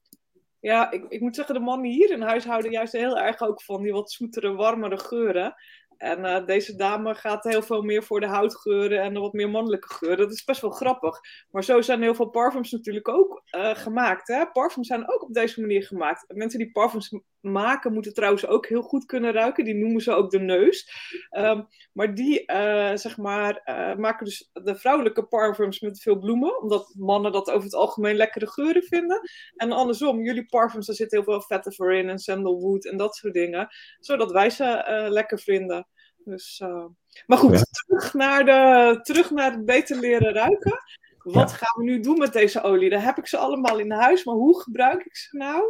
ja, 0.61 0.91
ik, 0.91 1.05
ik 1.09 1.21
moet 1.21 1.35
zeggen, 1.35 1.55
de 1.55 1.61
mannen 1.61 1.91
hier 1.91 2.11
in 2.11 2.23
huis 2.23 2.45
houden 2.45 2.71
juist 2.71 2.93
heel 2.93 3.19
erg 3.19 3.41
ook 3.41 3.63
van 3.63 3.83
die 3.83 3.93
wat 3.93 4.11
zoetere, 4.11 4.53
warmere 4.53 4.99
geuren. 4.99 5.55
En 6.01 6.25
uh, 6.25 6.47
deze 6.47 6.77
dame 6.77 7.15
gaat 7.15 7.45
heel 7.45 7.63
veel 7.63 7.83
meer 7.83 8.03
voor 8.03 8.21
de 8.21 8.27
houtgeuren 8.27 9.03
en 9.03 9.15
de 9.15 9.21
wat 9.21 9.33
meer 9.33 9.51
mannelijke 9.51 9.95
geuren. 9.95 10.19
Dat 10.19 10.33
is 10.33 10.45
best 10.45 10.61
wel 10.61 10.71
grappig. 10.71 11.21
Maar 11.51 11.65
zo 11.65 11.81
zijn 11.81 12.03
heel 12.03 12.15
veel 12.15 12.29
parfums 12.31 12.71
natuurlijk 12.71 13.09
ook 13.09 13.43
uh, 13.57 13.75
gemaakt. 13.75 14.29
Hè? 14.29 14.47
Parfums 14.47 14.87
zijn 14.87 15.13
ook 15.13 15.23
op 15.23 15.35
deze 15.35 15.61
manier 15.61 15.83
gemaakt. 15.83 16.25
Mensen 16.35 16.59
die 16.59 16.71
parfums 16.71 17.19
maken 17.41 17.93
moeten 17.93 18.15
trouwens 18.15 18.47
ook 18.47 18.67
heel 18.67 18.83
goed 18.83 19.05
kunnen 19.05 19.33
ruiken. 19.33 19.65
Die 19.65 19.75
noemen 19.75 20.01
ze 20.01 20.13
ook 20.13 20.31
de 20.31 20.39
neus. 20.39 20.91
Um, 21.39 21.69
maar 21.93 22.15
die 22.15 22.53
uh, 22.53 22.95
zeg 22.95 23.17
maar, 23.17 23.63
maken 23.99 24.25
dus 24.25 24.51
de 24.53 24.77
vrouwelijke 24.77 25.27
parfums 25.27 25.81
met 25.81 26.01
veel 26.01 26.19
bloemen. 26.19 26.63
Omdat 26.63 26.95
mannen 26.99 27.33
dat 27.33 27.51
over 27.51 27.65
het 27.65 27.75
algemeen 27.75 28.17
lekkere 28.17 28.49
geuren 28.49 28.83
vinden. 28.83 29.21
En 29.57 29.73
andersom, 29.73 30.21
jullie 30.21 30.47
parfums, 30.47 30.87
daar 30.87 30.97
zit 30.97 31.11
heel 31.11 31.25
veel 31.25 31.43
vetiver 31.43 31.93
in 31.93 32.09
en 32.09 32.19
sandalwood 32.19 32.85
en 32.85 32.97
dat 32.97 33.15
soort 33.17 33.35
dingen. 33.35 33.69
Zodat 33.99 34.33
wij 34.33 34.51
ze 34.51 34.85
lekker 35.09 35.39
vinden. 35.39 35.89
Dus, 36.25 36.61
uh... 36.65 36.85
Maar 37.27 37.39
goed, 37.39 37.65
terug, 37.87 38.15
naar 38.15 38.45
de, 38.45 38.99
terug 39.03 39.31
naar 39.31 39.51
het 39.51 39.65
beter 39.65 39.99
leren 39.99 40.33
ruiken. 40.33 40.79
Wat 41.19 41.53
gaan 41.53 41.85
we 41.85 41.91
nu 41.91 42.01
doen 42.01 42.19
met 42.19 42.33
deze 42.33 42.63
olie? 42.63 42.91
Daar 42.91 43.05
heb 43.05 43.19
ik 43.19 43.27
ze 43.27 43.37
allemaal 43.37 43.79
in 43.79 43.91
huis, 43.91 44.25
maar 44.25 44.35
hoe 44.35 44.61
gebruik 44.61 45.05
ik 45.05 45.17
ze 45.17 45.37
nou 45.37 45.63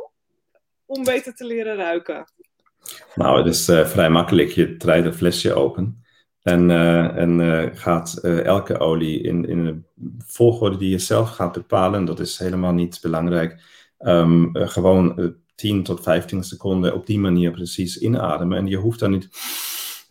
om 0.87 1.05
beter 1.05 1.35
te 1.35 1.45
leren 1.45 1.77
ruiken? 1.77 2.33
Nou, 3.15 3.39
het 3.39 3.47
is 3.47 3.69
uh, 3.69 3.87
vrij 3.87 4.11
makkelijk. 4.11 4.49
Je 4.49 4.77
draait 4.77 5.05
een 5.05 5.15
flesje 5.15 5.55
open 5.55 6.05
en, 6.43 6.69
uh, 6.69 7.17
en 7.17 7.71
gaat 7.77 8.15
elke 8.23 8.79
olie 8.79 9.23
in, 9.23 9.49
in 9.49 9.59
een 9.59 9.87
volgorde 10.27 10.77
die 10.77 10.91
je 10.91 10.99
zelf 10.99 11.31
gaat 11.31 11.53
bepalen. 11.53 12.05
Dat 12.05 12.21
is 12.21 12.39
helemaal 12.39 12.73
niet 12.73 12.99
belangrijk. 13.03 13.61
Um, 13.99 14.51
gewoon 14.53 15.35
10 15.55 15.83
tot 15.83 16.03
15 16.03 16.45
seconden 16.45 16.95
op 16.95 17.07
die 17.07 17.19
manier 17.19 17.51
precies 17.51 17.99
inademen. 17.99 18.59
En 18.59 18.67
je 18.67 18.77
hoeft 18.77 18.99
dan 18.99 19.11
niet 19.11 19.29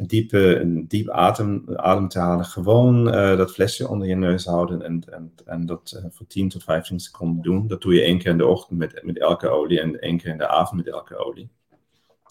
diep, 0.07 0.31
een 0.31 0.87
diep 0.87 1.09
adem, 1.09 1.63
adem 1.75 2.07
te 2.07 2.19
halen. 2.19 2.45
Gewoon 2.45 3.07
uh, 3.07 3.37
dat 3.37 3.51
flesje 3.51 3.87
onder 3.87 4.07
je 4.07 4.15
neus 4.15 4.45
houden 4.45 4.81
en, 4.81 5.03
en, 5.09 5.33
en 5.45 5.65
dat 5.65 5.93
uh, 5.95 6.05
voor 6.11 6.27
10 6.27 6.49
tot 6.49 6.63
15 6.63 6.99
seconden 6.99 7.41
doen. 7.41 7.67
Dat 7.67 7.81
doe 7.81 7.93
je 7.93 8.01
één 8.01 8.17
keer 8.17 8.31
in 8.31 8.37
de 8.37 8.45
ochtend 8.45 8.79
met, 8.79 9.01
met 9.03 9.19
elke 9.19 9.49
olie 9.49 9.81
en 9.81 9.99
één 9.99 10.17
keer 10.17 10.31
in 10.31 10.37
de 10.37 10.47
avond 10.47 10.85
met 10.85 10.93
elke 10.93 11.25
olie. 11.25 11.49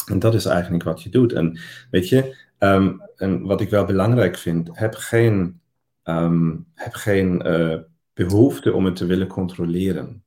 En 0.07 0.19
dat 0.19 0.35
is 0.35 0.45
eigenlijk 0.45 0.85
wat 0.85 1.03
je 1.03 1.11
doet. 1.11 1.33
En 1.33 1.59
weet 1.91 2.09
je, 2.09 2.37
um, 2.59 3.03
en 3.17 3.43
wat 3.43 3.61
ik 3.61 3.71
wel 3.71 3.85
belangrijk 3.85 4.37
vind, 4.37 4.69
heb 4.73 4.95
geen, 4.95 5.61
um, 6.05 6.67
heb 6.75 6.95
geen 6.95 7.47
uh, 7.47 7.79
behoefte 8.15 8.73
om 8.73 8.85
het 8.85 8.97
te 8.97 9.07
willen 9.07 9.27
controleren. 9.27 10.25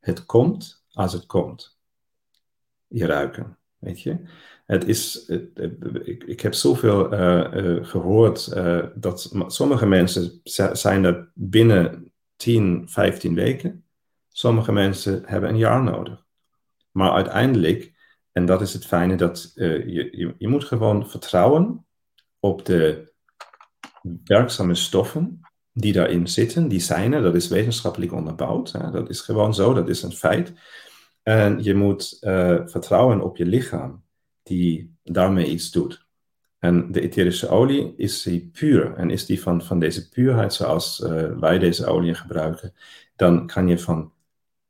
Het 0.00 0.26
komt 0.26 0.84
als 0.92 1.12
het 1.12 1.26
komt. 1.26 1.78
Je 2.86 3.06
ruiken, 3.06 3.58
Het 4.66 4.84
is, 4.84 5.26
ik, 6.04 6.24
ik 6.24 6.40
heb 6.40 6.54
zoveel 6.54 7.12
uh, 7.12 7.46
uh, 7.54 7.84
gehoord 7.84 8.52
uh, 8.56 8.84
dat 8.94 9.32
sommige 9.46 9.86
mensen 9.86 10.40
zijn 10.72 11.04
er 11.04 11.30
binnen 11.34 12.12
10, 12.36 12.88
15 12.88 13.34
weken. 13.34 13.84
Sommige 14.28 14.72
mensen 14.72 15.22
hebben 15.26 15.50
een 15.50 15.56
jaar 15.56 15.82
nodig. 15.82 16.24
Maar 16.90 17.10
uiteindelijk, 17.10 17.92
en 18.32 18.46
dat 18.46 18.60
is 18.60 18.72
het 18.72 18.86
fijne, 18.86 19.16
dat 19.16 19.52
je, 19.54 20.10
je, 20.12 20.34
je 20.38 20.48
moet 20.48 20.64
gewoon 20.64 21.08
vertrouwen 21.08 21.86
op 22.40 22.64
de 22.64 23.12
werkzame 24.24 24.74
stoffen 24.74 25.40
die 25.72 25.92
daarin 25.92 26.28
zitten. 26.28 26.68
Die 26.68 26.80
zijn 26.80 27.12
er, 27.12 27.22
dat 27.22 27.34
is 27.34 27.48
wetenschappelijk 27.48 28.12
onderbouwd. 28.12 28.92
Dat 28.92 29.08
is 29.08 29.20
gewoon 29.20 29.54
zo, 29.54 29.74
dat 29.74 29.88
is 29.88 30.02
een 30.02 30.12
feit. 30.12 30.52
En 31.26 31.62
je 31.62 31.74
moet 31.74 32.18
vertrouwen 32.64 33.20
op 33.20 33.36
je 33.36 33.46
lichaam 33.46 34.02
die 34.42 34.94
daarmee 35.02 35.46
iets 35.46 35.70
doet. 35.70 36.06
En 36.58 36.92
de 36.92 37.00
etherische 37.00 37.48
olie 37.48 37.94
is 37.96 38.22
die 38.22 38.50
puur. 38.52 38.94
En 38.94 39.10
is 39.10 39.26
die 39.26 39.40
van, 39.40 39.62
van 39.62 39.78
deze 39.78 40.08
puurheid 40.08 40.54
zoals 40.54 41.00
uh, 41.00 41.38
wij 41.38 41.58
deze 41.58 41.86
olie 41.86 42.14
gebruiken, 42.14 42.74
dan 43.16 43.46
kan 43.46 43.68
je 43.68 43.78
van, 43.78 44.12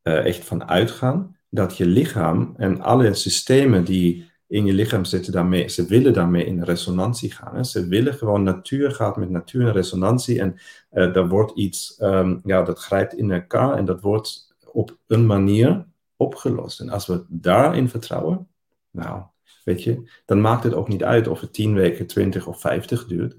uh, 0.03 0.25
echt 0.25 0.45
van 0.45 0.69
uitgaan 0.69 1.37
dat 1.51 1.77
je 1.77 1.87
lichaam 1.87 2.55
en 2.57 2.81
alle 2.81 3.14
systemen 3.14 3.85
die 3.85 4.31
in 4.49 4.66
je 4.66 4.73
lichaam 4.73 5.05
zitten, 5.05 5.33
daarmee, 5.33 5.69
ze 5.69 5.87
willen 5.87 6.12
daarmee 6.12 6.47
in 6.47 6.62
resonantie 6.62 7.33
gaan. 7.33 7.64
Ze 7.64 7.88
willen 7.88 8.14
gewoon, 8.14 8.42
natuur 8.42 8.90
gaat 8.90 9.16
met 9.16 9.31
natuur 9.31 9.66
in 9.66 9.73
resonantie 9.73 10.40
en 10.40 10.57
uh, 10.92 11.29
wordt 11.29 11.59
iets, 11.59 11.99
um, 12.03 12.40
ja, 12.45 12.62
dat 12.62 12.79
grijpt 12.79 13.14
in 13.14 13.31
elkaar 13.31 13.77
en 13.77 13.85
dat 13.85 14.01
wordt 14.01 14.55
op 14.73 14.99
een 15.07 15.27
manier 15.27 15.87
opgelost. 16.16 16.81
En 16.81 16.88
als 16.88 17.07
we 17.07 17.24
daarin 17.29 17.88
vertrouwen, 17.88 18.48
nou, 18.90 19.22
Weet 19.66 19.83
je, 19.83 20.11
dan 20.24 20.40
maakt 20.40 20.64
het 20.64 20.74
ook 20.74 20.88
niet 20.88 21.05
uit 21.05 21.29
of 21.29 21.40
het 21.40 21.52
10 21.52 21.74
weken, 21.74 22.07
20 22.07 22.46
of 22.46 22.61
50 22.61 23.07
duurt. 23.07 23.37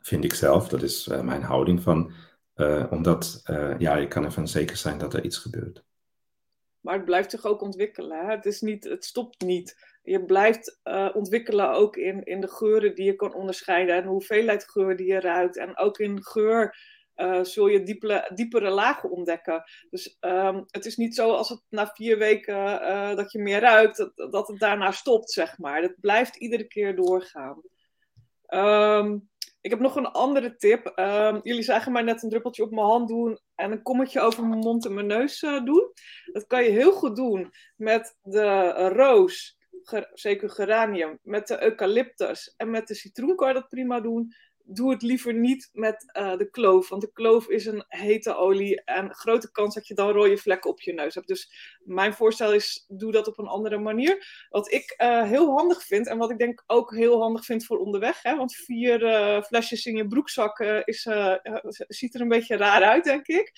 Vind 0.00 0.24
ik 0.24 0.34
zelf, 0.34 0.68
dat 0.68 0.82
is 0.82 1.08
uh, 1.08 1.20
mijn 1.20 1.42
houding 1.42 1.82
van, 1.82 2.12
uh, 2.56 2.86
omdat 2.90 3.42
uh, 3.50 3.78
ja, 3.78 3.96
je 3.96 4.08
kan 4.08 4.24
ervan 4.24 4.48
zeker 4.48 4.76
zijn 4.76 4.98
dat 4.98 5.14
er 5.14 5.24
iets 5.24 5.38
gebeurt. 5.38 5.84
Maar 6.80 6.94
het 6.94 7.04
blijft 7.04 7.30
zich 7.30 7.44
ook 7.44 7.60
ontwikkelen. 7.60 8.26
Hè? 8.26 8.30
Het, 8.30 8.46
is 8.46 8.60
niet, 8.60 8.84
het 8.84 9.04
stopt 9.04 9.40
niet. 9.40 9.98
Je 10.02 10.24
blijft 10.24 10.80
ontwikkelen 11.14 11.70
ook 11.70 11.96
in, 11.96 12.24
in 12.24 12.40
de 12.40 12.48
geuren 12.48 12.94
die 12.94 13.04
je 13.04 13.16
kan 13.16 13.34
onderscheiden 13.34 13.96
en 13.96 14.02
de 14.02 14.08
hoeveelheid 14.08 14.64
geur 14.70 14.96
die 14.96 15.06
je 15.06 15.20
ruikt. 15.20 15.56
En 15.56 15.78
ook 15.78 15.98
in 15.98 16.24
geur 16.24 16.76
uh, 17.16 17.44
zul 17.44 17.66
je 17.66 17.82
diepere, 17.82 18.30
diepere 18.34 18.70
lagen 18.70 19.10
ontdekken. 19.10 19.64
Dus 19.90 20.16
um, 20.20 20.64
het 20.66 20.86
is 20.86 20.96
niet 20.96 21.14
zo 21.14 21.30
als 21.30 21.48
het 21.48 21.62
na 21.68 21.86
vier 21.86 22.18
weken 22.18 22.54
uh, 22.54 23.16
dat 23.16 23.32
je 23.32 23.38
meer 23.38 23.60
ruikt, 23.60 23.96
dat, 23.96 24.32
dat 24.32 24.48
het 24.48 24.58
daarna 24.58 24.90
stopt, 24.90 25.30
zeg 25.30 25.58
maar. 25.58 25.82
Het 25.82 26.00
blijft 26.00 26.36
iedere 26.36 26.64
keer 26.64 26.96
doorgaan. 26.96 27.62
Um, 28.48 29.30
ik 29.60 29.70
heb 29.70 29.80
nog 29.80 29.96
een 29.96 30.06
andere 30.06 30.56
tip. 30.56 30.92
Um, 30.96 31.40
jullie 31.42 31.62
zagen 31.62 31.92
mij 31.92 32.02
net 32.02 32.22
een 32.22 32.28
druppeltje 32.28 32.62
op 32.62 32.70
mijn 32.70 32.86
hand 32.86 33.08
doen 33.08 33.38
en 33.54 33.72
een 33.72 33.82
kommetje 33.82 34.20
over 34.20 34.46
mijn 34.46 34.60
mond 34.60 34.84
en 34.86 34.94
mijn 34.94 35.06
neus 35.06 35.42
uh, 35.42 35.64
doen. 35.64 35.92
Dat 36.32 36.46
kan 36.46 36.64
je 36.64 36.70
heel 36.70 36.92
goed 36.92 37.16
doen 37.16 37.50
met 37.76 38.16
de 38.22 38.70
roos, 38.88 39.58
zeker 40.12 40.50
geranium, 40.50 41.18
met 41.22 41.46
de 41.46 41.62
eucalyptus 41.62 42.54
en 42.56 42.70
met 42.70 42.86
de 42.88 42.94
citroen 42.94 43.36
kan 43.36 43.54
dat 43.54 43.68
prima 43.68 44.00
doen 44.00 44.34
doe 44.64 44.90
het 44.90 45.02
liever 45.02 45.34
niet 45.34 45.70
met 45.72 46.12
uh, 46.18 46.36
de 46.36 46.50
kloof. 46.50 46.88
Want 46.88 47.02
de 47.02 47.12
kloof 47.12 47.48
is 47.48 47.66
een 47.66 47.84
hete 47.88 48.34
olie 48.34 48.84
en 48.84 49.14
grote 49.14 49.50
kans 49.50 49.74
dat 49.74 49.86
je 49.86 49.94
dan 49.94 50.10
rode 50.10 50.36
vlekken 50.38 50.70
op 50.70 50.80
je 50.80 50.92
neus 50.92 51.14
hebt. 51.14 51.26
Dus 51.26 51.52
mijn 51.84 52.14
voorstel 52.14 52.52
is, 52.54 52.84
doe 52.88 53.12
dat 53.12 53.26
op 53.26 53.38
een 53.38 53.46
andere 53.46 53.78
manier. 53.78 54.46
Wat 54.48 54.72
ik 54.72 54.94
uh, 54.98 55.22
heel 55.22 55.56
handig 55.56 55.82
vind 55.82 56.08
en 56.08 56.18
wat 56.18 56.30
ik 56.30 56.38
denk 56.38 56.64
ook 56.66 56.94
heel 56.94 57.20
handig 57.20 57.44
vind 57.44 57.64
voor 57.64 57.78
onderweg. 57.78 58.22
Hè, 58.22 58.36
want 58.36 58.54
vier 58.54 59.02
uh, 59.02 59.42
flesjes 59.42 59.86
in 59.86 59.96
je 59.96 60.06
broekzak 60.06 60.60
is, 60.84 61.08
ziet 61.88 62.14
er 62.14 62.20
een 62.20 62.28
beetje 62.28 62.56
raar 62.56 62.82
uit, 62.82 63.04
denk 63.04 63.26
ik. 63.26 63.52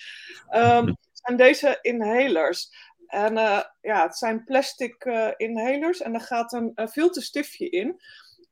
Um, 0.55 0.97
zijn 1.12 1.37
deze 1.37 1.79
inhalers. 1.81 2.69
En 3.07 3.35
ja, 3.81 4.03
het 4.03 4.17
zijn 4.17 4.45
plastic 4.45 5.05
inhalers 5.37 6.01
en 6.01 6.14
er 6.14 6.21
gaat 6.21 6.53
een 6.53 6.88
filterstiftje 6.88 7.69
in. 7.69 8.01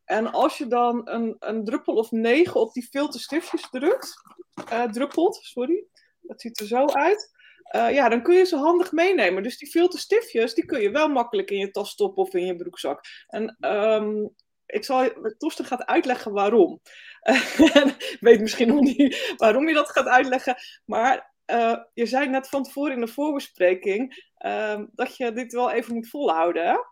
En 0.04 0.32
als 0.32 0.58
je 0.58 0.66
dan 0.66 1.00
een, 1.04 1.36
een 1.38 1.64
druppel 1.64 1.94
of 1.94 2.10
negen 2.10 2.60
op 2.60 2.72
die 2.72 2.88
filterstiftjes 2.90 3.70
drukt, 3.70 4.14
uh, 4.72 4.84
druppelt, 4.84 5.38
sorry, 5.42 5.84
dat 6.20 6.40
ziet 6.40 6.60
er 6.60 6.66
zo 6.66 6.86
uit. 6.86 7.30
Uh, 7.76 7.92
ja, 7.92 8.08
dan 8.08 8.22
kun 8.22 8.34
je 8.34 8.44
ze 8.44 8.56
handig 8.56 8.92
meenemen. 8.92 9.42
Dus 9.42 9.58
die 9.58 9.70
filterstiftjes, 9.70 10.54
die 10.54 10.64
kun 10.64 10.80
je 10.80 10.90
wel 10.90 11.08
makkelijk 11.08 11.50
in 11.50 11.58
je 11.58 11.70
tas 11.70 11.90
stoppen 11.90 12.22
of 12.22 12.34
in 12.34 12.46
je 12.46 12.56
broekzak. 12.56 13.00
En 13.26 13.56
um, 13.60 14.34
ik 14.66 14.84
zal, 14.84 15.08
Torsten 15.38 15.64
gaat 15.64 15.84
uitleggen 15.86 16.32
waarom. 16.32 16.80
ik 18.12 18.16
weet 18.20 18.40
misschien 18.40 18.68
nog 18.68 18.80
niet 18.80 19.34
waarom 19.36 19.68
je 19.68 19.74
dat 19.74 19.90
gaat 19.90 20.06
uitleggen. 20.06 20.56
Maar 20.84 21.32
uh, 21.46 21.76
je 21.92 22.06
zei 22.06 22.28
net 22.28 22.48
van 22.48 22.62
tevoren 22.62 22.92
in 22.92 23.00
de 23.00 23.08
voorbespreking 23.08 24.30
uh, 24.38 24.80
dat 24.92 25.16
je 25.16 25.32
dit 25.32 25.52
wel 25.52 25.70
even 25.70 25.94
moet 25.94 26.08
volhouden. 26.08 26.86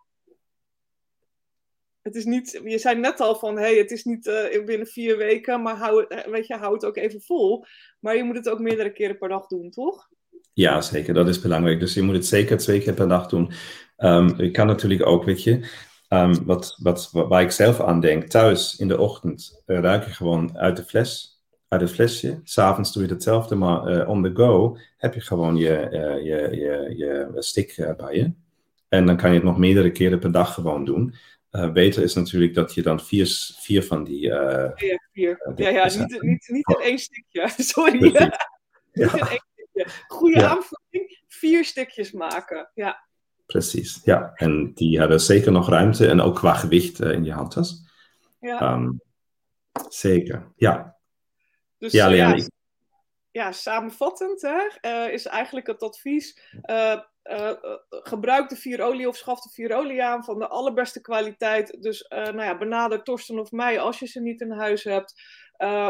Het 2.02 2.14
is 2.14 2.24
niet, 2.24 2.60
je 2.64 2.78
zei 2.78 2.98
net 2.98 3.20
al 3.20 3.34
van, 3.34 3.58
hey, 3.58 3.76
het 3.76 3.90
is 3.90 4.04
niet 4.04 4.26
uh, 4.26 4.64
binnen 4.64 4.86
vier 4.86 5.16
weken, 5.16 5.62
maar 5.62 5.76
hou, 5.76 6.04
het, 6.08 6.26
weet 6.30 6.46
je, 6.46 6.54
hou 6.54 6.74
het 6.74 6.84
ook 6.84 6.96
even 6.96 7.20
vol. 7.20 7.64
Maar 8.00 8.16
je 8.16 8.24
moet 8.24 8.36
het 8.36 8.48
ook 8.48 8.58
meerdere 8.58 8.92
keren 8.92 9.18
per 9.18 9.28
dag 9.28 9.46
doen, 9.46 9.70
toch? 9.70 10.08
Ja, 10.52 10.80
zeker. 10.80 11.14
Dat 11.14 11.28
is 11.28 11.40
belangrijk. 11.40 11.80
Dus 11.80 11.94
je 11.94 12.02
moet 12.02 12.14
het 12.14 12.26
zeker 12.26 12.56
twee 12.56 12.80
keer 12.80 12.94
per 12.94 13.08
dag 13.08 13.28
doen. 13.28 13.52
Um, 13.98 14.42
je 14.42 14.50
kan 14.50 14.66
natuurlijk 14.66 15.06
ook, 15.06 15.24
weet 15.24 15.42
je, 15.42 15.68
um, 16.08 16.44
wat, 16.44 16.76
wat, 16.82 17.10
waar 17.12 17.42
ik 17.42 17.50
zelf 17.50 17.80
aan 17.80 18.00
denk, 18.00 18.24
thuis 18.24 18.76
in 18.76 18.88
de 18.88 18.98
ochtend 18.98 19.62
uh, 19.66 19.78
ruik 19.78 20.04
je 20.04 20.10
gewoon 20.10 20.58
uit 20.58 20.76
de 20.76 20.84
fles, 20.84 21.40
uit 21.68 21.80
het 21.80 21.90
flesje. 21.90 22.40
S'avonds 22.44 22.92
doe 22.92 23.02
je 23.02 23.08
hetzelfde, 23.08 23.54
maar 23.54 24.06
on 24.06 24.22
the 24.22 24.30
go 24.34 24.76
heb 24.96 25.14
je 25.14 25.20
gewoon 25.20 25.56
je, 25.56 25.88
je, 26.22 26.56
je, 26.56 26.94
je 26.96 27.28
stick 27.34 27.94
bij 27.96 28.16
je. 28.16 28.32
En 28.88 29.06
dan 29.06 29.16
kan 29.16 29.30
je 29.30 29.36
het 29.36 29.44
nog 29.44 29.58
meerdere 29.58 29.90
keren 29.90 30.18
per 30.18 30.32
dag 30.32 30.54
gewoon 30.54 30.84
doen. 30.84 31.14
Uh, 31.52 31.72
beter 31.72 32.02
is 32.02 32.14
natuurlijk 32.14 32.54
dat 32.54 32.74
je 32.74 32.82
dan 32.82 33.00
vier, 33.00 33.54
vier 33.58 33.84
van 33.84 34.04
die. 34.04 34.26
Uh, 34.26 34.70
ja, 34.74 35.00
vier. 35.12 35.46
Uh, 35.46 35.56
ja, 35.56 35.68
ja 35.68 35.84
niet, 35.84 36.22
niet, 36.22 36.48
niet 36.48 36.68
in 36.68 36.80
één 36.80 36.98
stukje. 36.98 37.48
Sorry. 37.72 38.12
ja. 38.12 38.24
Niet 38.92 39.12
in 39.12 39.26
één 39.26 39.42
stukje. 39.52 39.86
Goede 40.06 40.40
ja. 40.40 40.48
aanvulling: 40.48 41.22
vier 41.28 41.64
stukjes 41.64 42.12
maken. 42.12 42.70
Ja. 42.74 43.08
Precies, 43.46 44.00
ja. 44.04 44.32
En 44.34 44.74
die 44.74 44.98
hebben 44.98 45.20
zeker 45.20 45.52
nog 45.52 45.68
ruimte 45.68 46.08
en 46.08 46.20
ook 46.20 46.34
qua 46.36 46.54
gewicht 46.54 47.00
in 47.00 47.24
je 47.24 47.32
handtas. 47.32 47.88
Ja. 48.40 48.72
Um, 48.72 49.00
zeker, 49.88 50.52
ja. 50.56 50.96
Dus, 51.78 51.92
ja, 51.92 52.08
Leanne, 52.08 52.50
ja, 53.30 53.52
samenvattend 53.52 54.42
hè, 54.42 55.08
is 55.08 55.26
eigenlijk 55.26 55.66
het 55.66 55.82
advies 55.82 56.40
uh, 56.70 57.00
gebruik 57.88 58.48
de 58.48 58.56
vierolie 58.56 59.08
of 59.08 59.16
schaf 59.16 59.40
de 59.40 59.50
vierolie 59.50 60.02
aan 60.04 60.24
van 60.24 60.38
de 60.38 60.48
allerbeste 60.48 61.00
kwaliteit. 61.00 61.82
Dus 61.82 62.06
uh, 62.08 62.22
nou 62.22 62.42
ja, 62.42 62.58
benader 62.58 63.02
Torsten 63.02 63.38
of 63.38 63.50
mij 63.50 63.80
als 63.80 63.98
je 63.98 64.06
ze 64.06 64.20
niet 64.20 64.40
in 64.40 64.50
huis 64.50 64.84
hebt. 64.84 65.22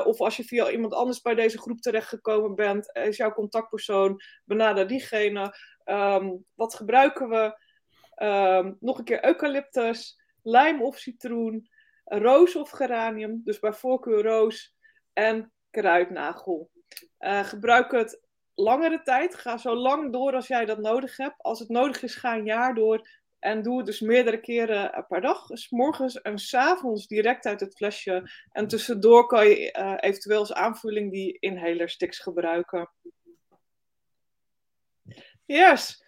Of 0.05 0.21
als 0.21 0.37
je 0.37 0.45
via 0.45 0.71
iemand 0.71 0.95
anders 0.95 1.21
bij 1.21 1.35
deze 1.35 1.59
groep 1.59 1.81
terechtgekomen 1.81 2.55
bent, 2.55 2.91
is 2.93 3.17
jouw 3.17 3.33
contactpersoon, 3.33 4.21
benader 4.45 4.87
diegene. 4.87 5.55
Um, 5.85 6.45
wat 6.55 6.75
gebruiken 6.75 7.29
we? 7.29 7.59
Um, 8.25 8.77
nog 8.81 8.99
een 8.99 9.05
keer 9.05 9.25
eucalyptus, 9.25 10.21
lijm 10.43 10.83
of 10.83 10.99
citroen, 10.99 11.69
roos 12.05 12.57
of 12.57 12.71
geranium, 12.71 13.41
dus 13.45 13.59
bij 13.59 13.73
voorkeur 13.73 14.23
roos 14.23 14.75
en 15.13 15.53
kruidnagel. 15.71 16.71
gebruik 17.43 17.93
het 17.93 18.21
langere 18.61 19.03
tijd. 19.03 19.35
Ga 19.35 19.57
zo 19.57 19.75
lang 19.75 20.13
door 20.13 20.35
als 20.35 20.47
jij 20.47 20.65
dat 20.65 20.79
nodig 20.79 21.17
hebt. 21.17 21.43
Als 21.43 21.59
het 21.59 21.69
nodig 21.69 22.03
is, 22.03 22.15
ga 22.15 22.37
een 22.37 22.45
jaar 22.45 22.75
door. 22.75 23.09
En 23.39 23.63
doe 23.63 23.77
het 23.77 23.87
dus 23.87 24.01
meerdere 24.01 24.41
keren 24.41 25.05
per 25.09 25.21
dag. 25.21 25.47
Dus 25.47 25.71
morgens 25.71 26.21
en 26.21 26.39
s 26.39 26.55
avonds 26.55 27.07
direct 27.07 27.47
uit 27.47 27.61
het 27.61 27.77
flesje. 27.77 28.31
En 28.53 28.67
tussendoor 28.67 29.27
kan 29.27 29.49
je 29.49 29.77
uh, 29.79 29.95
eventueel 29.97 30.39
als 30.39 30.53
aanvulling 30.53 31.13
die 31.13 31.37
inhaler 31.39 31.89
sticks 31.89 32.19
gebruiken. 32.19 32.91
Yes. 35.45 36.05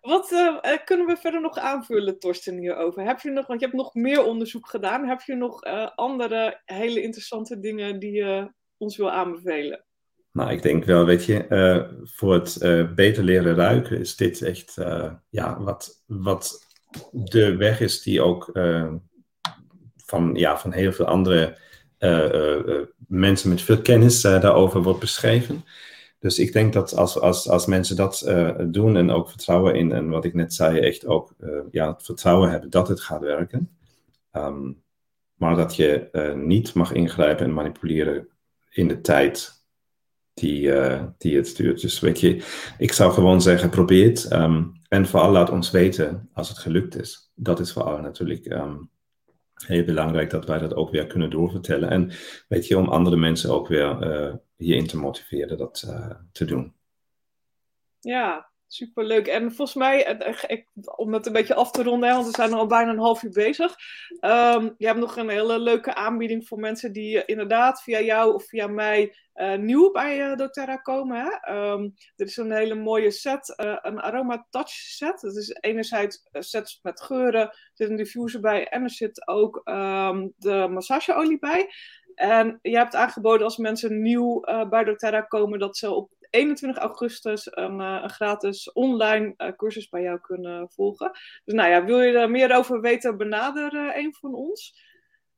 Wat 0.00 0.30
uh, 0.30 0.58
kunnen 0.84 1.06
we 1.06 1.16
verder 1.16 1.40
nog 1.40 1.58
aanvullen, 1.58 2.18
Torsten, 2.18 2.58
hierover? 2.58 3.04
Heb 3.04 3.20
je 3.20 3.30
nog, 3.30 3.46
want 3.46 3.60
je 3.60 3.66
hebt 3.66 3.78
nog 3.78 3.94
meer 3.94 4.24
onderzoek 4.24 4.68
gedaan. 4.68 5.08
Heb 5.08 5.20
je 5.20 5.34
nog 5.34 5.62
andere 5.94 6.60
hele 6.64 7.02
interessante 7.02 7.60
dingen 7.60 7.98
die 7.98 8.12
je 8.12 8.52
ons 8.76 8.96
wil 8.96 9.10
aanbevelen? 9.10 9.85
Nou, 10.36 10.50
ik 10.50 10.62
denk 10.62 10.84
wel, 10.84 11.04
weet 11.04 11.24
je, 11.24 11.46
uh, 11.48 12.00
voor 12.04 12.34
het 12.34 12.58
uh, 12.62 12.92
beter 12.94 13.24
leren 13.24 13.54
ruiken 13.54 13.98
is 13.98 14.16
dit 14.16 14.42
echt 14.42 14.76
uh, 14.78 15.12
ja, 15.28 15.60
wat, 15.60 16.02
wat 16.06 16.66
de 17.12 17.56
weg 17.56 17.80
is 17.80 18.02
die 18.02 18.22
ook 18.22 18.50
van, 19.96 20.34
ja, 20.34 20.58
van 20.58 20.72
heel 20.72 20.92
veel 20.92 21.04
andere 21.04 21.58
mensen 23.08 23.48
met 23.48 23.62
veel 23.62 23.82
kennis 23.82 24.20
daarover 24.20 24.82
wordt 24.82 25.00
beschreven. 25.00 25.64
Dus 26.18 26.38
ik 26.38 26.52
denk 26.52 26.72
dat 26.72 26.96
als, 26.96 27.20
als, 27.20 27.48
als 27.48 27.66
mensen 27.66 27.96
dat 27.96 28.32
doen 28.66 28.96
en 28.96 29.10
ook 29.10 29.28
vertrouwen 29.28 29.74
in, 29.74 29.92
en 29.92 30.08
wat 30.08 30.24
ik 30.24 30.34
net 30.34 30.54
zei, 30.54 30.78
echt 30.78 31.06
ook 31.06 31.34
ja, 31.70 31.92
het 31.92 32.02
vertrouwen 32.02 32.50
hebben 32.50 32.70
dat 32.70 32.88
het 32.88 33.00
gaat 33.00 33.20
werken. 33.20 33.76
Um, 34.32 34.82
maar 35.34 35.56
dat 35.56 35.76
je 35.76 36.08
niet 36.36 36.74
mag 36.74 36.92
ingrijpen 36.92 37.44
en 37.44 37.54
manipuleren 37.54 38.28
in 38.70 38.88
de 38.88 39.00
tijd 39.00 39.55
die, 40.40 40.62
uh, 40.62 41.04
die 41.18 41.36
het 41.36 41.46
stuurt. 41.46 41.80
Dus 41.80 42.00
weet 42.00 42.20
je, 42.20 42.44
ik 42.78 42.92
zou 42.92 43.12
gewoon 43.12 43.42
zeggen, 43.42 43.70
probeer 43.70 44.08
het. 44.08 44.32
Um, 44.32 44.72
en 44.88 45.06
vooral 45.06 45.30
laat 45.30 45.50
ons 45.50 45.70
weten 45.70 46.28
als 46.32 46.48
het 46.48 46.58
gelukt 46.58 46.96
is. 46.96 47.32
Dat 47.34 47.60
is 47.60 47.72
vooral 47.72 47.98
natuurlijk 48.00 48.46
um, 48.52 48.90
heel 49.54 49.84
belangrijk 49.84 50.30
dat 50.30 50.46
wij 50.46 50.58
dat 50.58 50.74
ook 50.74 50.90
weer 50.90 51.06
kunnen 51.06 51.30
doorvertellen. 51.30 51.90
En 51.90 52.10
weet 52.48 52.66
je, 52.66 52.78
om 52.78 52.88
andere 52.88 53.16
mensen 53.16 53.50
ook 53.50 53.68
weer 53.68 54.22
uh, 54.28 54.34
hierin 54.56 54.86
te 54.86 54.96
motiveren 54.96 55.58
dat 55.58 55.84
uh, 55.88 56.10
te 56.32 56.44
doen. 56.44 56.74
Ja, 58.00 58.50
Superleuk. 58.68 59.26
En 59.26 59.52
volgens 59.52 59.76
mij, 59.76 60.18
ik, 60.46 60.66
om 60.96 61.12
het 61.12 61.26
een 61.26 61.32
beetje 61.32 61.54
af 61.54 61.70
te 61.70 61.82
ronden, 61.82 62.10
want 62.10 62.26
we 62.26 62.32
zijn 62.32 62.52
al 62.52 62.66
bijna 62.66 62.90
een 62.90 62.98
half 62.98 63.22
uur 63.22 63.30
bezig. 63.30 63.76
Um, 64.20 64.74
je 64.78 64.86
hebt 64.86 64.98
nog 64.98 65.16
een 65.16 65.28
hele 65.28 65.58
leuke 65.58 65.94
aanbieding 65.94 66.46
voor 66.46 66.58
mensen 66.58 66.92
die 66.92 67.24
inderdaad 67.24 67.82
via 67.82 68.00
jou 68.00 68.34
of 68.34 68.44
via 68.44 68.66
mij 68.66 69.16
uh, 69.34 69.54
nieuw 69.54 69.90
bij 69.90 70.30
uh, 70.30 70.36
doTERRA 70.36 70.76
komen. 70.76 71.24
Hè? 71.24 71.54
Um, 71.72 71.94
er 72.16 72.26
is 72.26 72.36
een 72.36 72.52
hele 72.52 72.74
mooie 72.74 73.10
set, 73.10 73.54
een 73.82 74.00
Aroma 74.00 74.46
Touch 74.50 74.70
set. 74.70 75.20
Dat 75.20 75.36
is 75.36 75.56
enerzijds 75.60 76.28
sets 76.32 76.78
met 76.82 77.00
geuren, 77.00 77.40
er 77.40 77.70
zit 77.72 77.90
een 77.90 77.96
diffuser 77.96 78.40
bij 78.40 78.68
en 78.68 78.82
er 78.82 78.90
zit 78.90 79.28
ook 79.28 79.60
um, 79.64 80.32
de 80.36 80.66
massageolie 80.70 81.38
bij. 81.38 81.70
En 82.14 82.58
je 82.62 82.76
hebt 82.76 82.94
aangeboden 82.94 83.44
als 83.44 83.56
mensen 83.56 84.02
nieuw 84.02 84.40
bij 84.68 84.84
doTERRA 84.84 85.20
komen 85.20 85.58
dat 85.58 85.76
ze 85.76 85.90
op 85.90 86.10
21 86.36 86.76
augustus 86.76 87.48
een, 87.50 87.80
uh, 87.80 87.98
een 88.02 88.10
gratis 88.10 88.72
online 88.72 89.34
uh, 89.36 89.48
cursus 89.56 89.88
bij 89.88 90.02
jou 90.02 90.20
kunnen 90.20 90.70
volgen. 90.70 91.10
Dus 91.44 91.54
nou 91.54 91.70
ja, 91.70 91.84
wil 91.84 92.00
je 92.00 92.18
er 92.18 92.30
meer 92.30 92.56
over 92.56 92.80
weten, 92.80 93.16
benader 93.16 93.74
uh, 93.74 93.96
een 93.96 94.14
van 94.14 94.34
ons. 94.34 94.84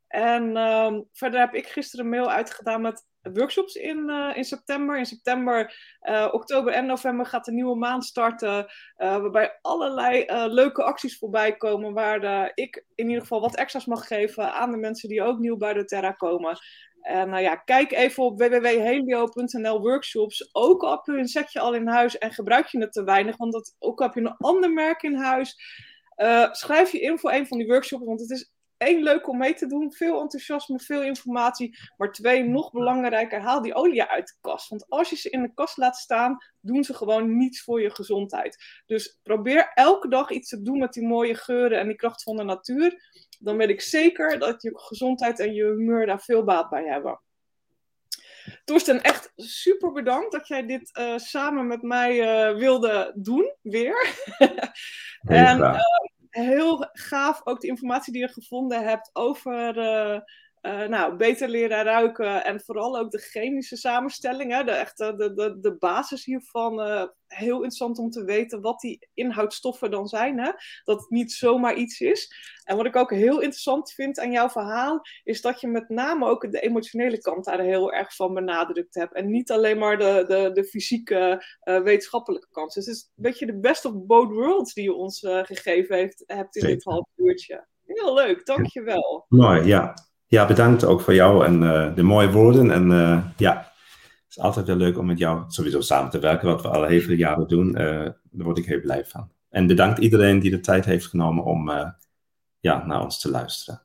En 0.09 0.57
ehm, 0.57 1.01
verder 1.13 1.41
heb 1.41 1.55
ik 1.55 1.67
gisteren 1.67 2.05
een 2.05 2.11
mail 2.11 2.31
uitgedaan 2.31 2.81
met 2.81 3.07
workshops 3.23 3.75
in, 3.75 4.11
in 4.35 4.45
september. 4.45 4.99
In 4.99 5.07
september, 5.07 5.75
oktober 6.33 6.73
en 6.73 6.87
november 6.87 7.27
gaat 7.27 7.45
de 7.45 7.53
nieuwe 7.53 7.77
maand 7.77 8.05
starten. 8.05 8.67
Waarbij 8.97 9.59
allerlei 9.63 10.25
leuke 10.49 10.83
acties 10.83 11.19
voorbij 11.19 11.57
komen. 11.57 11.93
Waar 11.93 12.51
ik 12.55 12.85
in 12.95 13.07
ieder 13.07 13.23
geval 13.23 13.41
wat 13.41 13.57
extra's 13.57 13.87
mag 13.87 14.07
geven 14.07 14.53
aan 14.53 14.71
de 14.71 14.77
mensen 14.77 15.09
die 15.09 15.23
ook 15.23 15.39
nieuw 15.39 15.57
bij 15.57 15.73
de 15.73 15.85
Terra 15.85 16.13
komen. 16.13 16.59
En 17.01 17.29
nou 17.29 17.43
ja, 17.43 17.57
kijk 17.57 17.93
even 17.93 18.25
op 18.25 18.39
www.helio.nl 18.39 19.81
workshops. 19.81 20.49
Ook 20.53 20.83
al 20.83 20.91
heb 20.91 21.05
je 21.05 21.13
een 21.13 21.29
setje 21.29 21.61
al 21.61 21.75
in 21.75 21.87
huis 21.87 22.19
en 22.19 22.33
gebruik 22.33 22.67
je 22.67 22.81
het 22.81 22.93
te 22.93 23.05
weinig. 23.05 23.37
Want 23.37 23.53
dat, 23.53 23.77
ook 23.79 24.01
al 24.01 24.07
heb 24.07 24.15
je 24.15 24.21
een 24.21 24.37
ander 24.37 24.73
merk 24.73 25.03
in 25.03 25.15
huis. 25.15 25.57
schrijf 26.51 26.93
je 26.93 27.01
in 27.01 27.19
voor 27.19 27.33
een 27.33 27.47
van 27.47 27.59
die 27.59 27.67
workshops. 27.67 28.05
Want 28.05 28.21
het 28.21 28.31
is 28.31 28.53
één, 28.79 29.03
leuk 29.03 29.29
om 29.29 29.39
mee 29.39 29.55
te 29.55 29.67
doen. 29.67 29.93
Veel 29.93 30.21
enthousiasme, 30.21 30.79
veel 30.79 31.03
informatie. 31.03 31.79
Maar 31.97 32.13
twee, 32.13 32.45
nog 32.45 32.73
belangrijker, 32.73 33.41
haal 33.41 33.63
die 33.63 33.75
olie 33.75 34.03
uit 34.03 34.29
de 34.29 34.35
kast. 34.41 34.69
Want 34.69 34.89
als 34.89 35.11
je 35.11 35.17
ze 35.17 35.31
in 35.31 35.43
de 35.43 35.55
kast 35.55 35.77
laat 35.77 35.97
staan, 35.97 36.37
doen 36.61 36.85
ze 36.85 36.95
gewoon 36.95 37.37
niets 37.37 37.63
voor 37.63 37.83
je 37.83 37.91
gezondheid. 37.91 38.83
Dus 38.87 39.19
probeer 39.23 39.71
elke 39.75 40.09
dag 40.09 40.31
iets 40.31 40.49
te 40.49 40.63
doen 40.63 40.79
met 40.79 40.93
die 40.93 41.07
mooie 41.07 41.35
geuren 41.35 41.79
en 41.79 41.87
die 41.87 41.97
kracht 41.97 42.23
van 42.23 42.37
de 42.37 42.45
natuur. 42.45 43.03
Dan 43.39 43.57
weet 43.57 43.69
ik 43.69 43.81
zeker 43.81 44.39
dat 44.39 44.63
je 44.63 44.71
gezondheid 44.75 45.41
en 45.41 45.55
je 45.55 45.65
humeur 45.65 46.07
daar 46.07 46.21
veel 46.21 46.45
baat 46.45 46.71
bij 46.71 46.85
hebben. 46.85 47.21
Torsten, 48.65 49.03
echt 49.03 49.33
super 49.37 49.93
bedankt 49.93 50.33
dat 50.33 50.49
jij 50.49 50.67
dit 50.67 50.99
uh, 50.99 51.19
samen 51.19 51.67
met 51.67 51.83
mij 51.83 52.17
uh, 52.51 52.59
wilde 52.59 53.13
doen, 53.15 53.55
weer. 53.63 54.15
en 55.21 55.59
uh, 55.59 55.79
heel 56.31 56.89
gaaf 56.93 57.41
ook 57.45 57.61
de 57.61 57.67
informatie 57.67 58.13
die 58.13 58.23
je 58.23 58.29
gevonden 58.29 58.85
hebt 58.85 59.11
over 59.13 59.75
uh, 60.63 60.79
uh, 60.79 60.89
nou, 60.89 61.17
beter 61.17 61.49
leren 61.49 61.85
ruiken 61.85 62.45
en 62.45 62.61
vooral 62.61 62.99
ook 62.99 63.11
de 63.11 63.19
chemische 63.19 63.77
samenstelling. 63.77 64.53
Hè, 64.53 64.65
de, 64.65 64.71
echte, 64.71 65.15
de, 65.17 65.35
de, 65.35 65.61
de 65.61 65.77
basis 65.79 66.25
hiervan. 66.25 66.81
Uh, 66.81 67.05
heel 67.29 67.55
interessant 67.55 67.99
om 67.99 68.11
te 68.11 68.25
weten 68.25 68.61
wat 68.61 68.81
die 68.81 69.09
inhoudstoffen 69.15 69.91
dan 69.91 70.07
zijn. 70.07 70.39
Hè? 70.39 70.51
Dat 70.85 71.01
het 71.01 71.11
niet 71.11 71.33
zomaar 71.33 71.75
iets 71.75 72.01
is. 72.01 72.33
En 72.65 72.77
wat 72.77 72.87
ik 72.87 72.97
ook 72.97 73.11
heel 73.11 73.41
interessant 73.41 73.93
vind 73.93 74.19
aan 74.19 74.31
jouw 74.31 74.49
verhaal, 74.49 75.01
is 75.25 75.41
dat 75.41 75.61
je 75.61 75.69
met 75.69 75.89
name 75.89 76.27
ook 76.27 76.53
de 76.53 76.61
emotionele 76.61 77.19
kant 77.19 77.45
daar 77.45 77.61
heel 77.61 77.93
erg 77.93 78.15
van 78.15 78.35
benadrukt 78.35 78.95
hebt. 78.95 79.15
En 79.15 79.31
niet 79.31 79.51
alleen 79.51 79.79
maar 79.79 79.99
de, 79.99 80.25
de, 80.27 80.51
de 80.53 80.65
fysieke 80.65 81.45
uh, 81.65 81.81
wetenschappelijke 81.81 82.49
kant. 82.51 82.75
Dus 82.75 82.87
het 82.87 82.95
is 82.95 83.03
een 83.03 83.23
beetje 83.23 83.47
de 83.47 83.59
best 83.59 83.85
of 83.85 83.93
both 83.95 84.33
worlds 84.33 84.75
die 84.75 84.85
je 84.85 84.95
ons 84.95 85.19
gegeven 85.21 85.97
heeft, 85.97 86.25
hebt 86.27 86.57
in 86.57 86.63
Zeker. 86.63 86.77
dit 86.77 86.85
half 86.85 87.07
uurtje. 87.17 87.67
Heel 87.87 88.15
leuk, 88.15 88.47
dankjewel. 88.47 89.25
Mooi, 89.29 89.67
ja 89.67 90.08
ja, 90.29 90.47
bedankt 90.47 90.85
ook 90.85 91.01
voor 91.01 91.15
jou 91.15 91.45
en 91.45 91.63
uh, 91.63 91.95
de 91.95 92.03
mooie 92.03 92.31
woorden. 92.31 92.71
En 92.71 92.91
uh, 92.91 93.25
ja, 93.37 93.57
het 93.57 94.25
is 94.29 94.39
altijd 94.39 94.67
wel 94.67 94.77
leuk 94.77 94.99
om 94.99 95.07
met 95.07 95.19
jou 95.19 95.45
sowieso 95.49 95.81
samen 95.81 96.11
te 96.11 96.19
werken, 96.19 96.49
wat 96.49 96.63
we 96.63 96.69
al 96.69 96.85
heel 96.85 97.01
veel 97.01 97.17
jaren 97.17 97.49
doen. 97.49 97.69
Uh, 97.69 98.05
daar 98.31 98.45
word 98.45 98.59
ik 98.59 98.67
heel 98.67 98.81
blij 98.81 99.05
van. 99.05 99.31
En 99.51 99.67
bedankt 99.67 99.99
iedereen 99.99 100.39
die 100.39 100.51
de 100.51 100.61
tijd 100.61 100.85
heeft 100.85 101.07
genomen 101.07 101.45
om 101.45 101.71
ja, 102.61 102.87
naar 102.87 103.03
ons 103.03 103.21
te 103.21 103.31
luisteren. 103.31 103.83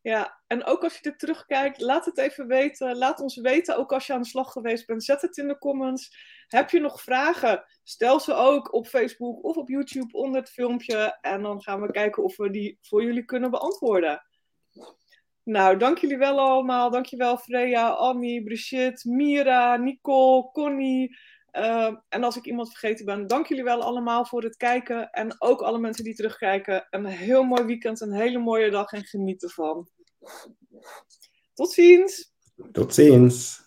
Ja, 0.00 0.40
en 0.46 0.64
ook 0.64 0.82
als 0.82 0.98
je 0.98 1.10
er 1.10 1.16
terugkijkt, 1.16 1.80
laat 1.80 2.04
het 2.04 2.18
even 2.18 2.46
weten. 2.46 2.96
Laat 2.96 3.20
ons 3.20 3.36
weten, 3.36 3.76
ook 3.76 3.92
als 3.92 4.06
je 4.06 4.12
aan 4.12 4.22
de 4.22 4.28
slag 4.28 4.52
geweest 4.52 4.86
bent. 4.86 5.04
Zet 5.04 5.22
het 5.22 5.36
in 5.36 5.48
de 5.48 5.58
comments. 5.58 6.16
Heb 6.48 6.70
je 6.70 6.80
nog 6.80 7.02
vragen? 7.02 7.64
Stel 7.82 8.20
ze 8.20 8.34
ook 8.34 8.72
op 8.72 8.86
Facebook 8.86 9.44
of 9.44 9.56
op 9.56 9.68
YouTube 9.68 10.18
onder 10.18 10.40
het 10.40 10.50
filmpje. 10.50 11.18
En 11.20 11.42
dan 11.42 11.62
gaan 11.62 11.80
we 11.80 11.90
kijken 11.90 12.22
of 12.22 12.36
we 12.36 12.50
die 12.50 12.78
voor 12.82 13.02
jullie 13.02 13.24
kunnen 13.24 13.50
beantwoorden. 13.50 14.22
Nou, 15.46 15.76
dank 15.76 15.98
jullie 15.98 16.18
wel 16.18 16.40
allemaal. 16.40 16.90
Dankjewel 16.90 17.36
Freya, 17.36 17.88
Annie, 17.88 18.42
Brigitte, 18.42 19.10
Mira, 19.10 19.76
Nicole, 19.76 20.50
Connie. 20.52 21.16
Uh, 21.52 21.94
en 22.08 22.24
als 22.24 22.36
ik 22.36 22.44
iemand 22.44 22.68
vergeten 22.68 23.04
ben, 23.04 23.26
dank 23.26 23.46
jullie 23.46 23.64
wel 23.64 23.82
allemaal 23.82 24.26
voor 24.26 24.42
het 24.42 24.56
kijken. 24.56 25.10
En 25.10 25.34
ook 25.38 25.60
alle 25.60 25.78
mensen 25.78 26.04
die 26.04 26.14
terugkijken. 26.14 26.86
Een 26.90 27.04
heel 27.04 27.42
mooi 27.42 27.64
weekend, 27.64 28.00
een 28.00 28.12
hele 28.12 28.38
mooie 28.38 28.70
dag 28.70 28.92
en 28.92 29.04
geniet 29.04 29.42
ervan. 29.42 29.88
Tot 31.54 31.72
ziens. 31.72 32.32
Tot 32.72 32.94
ziens. 32.94 33.65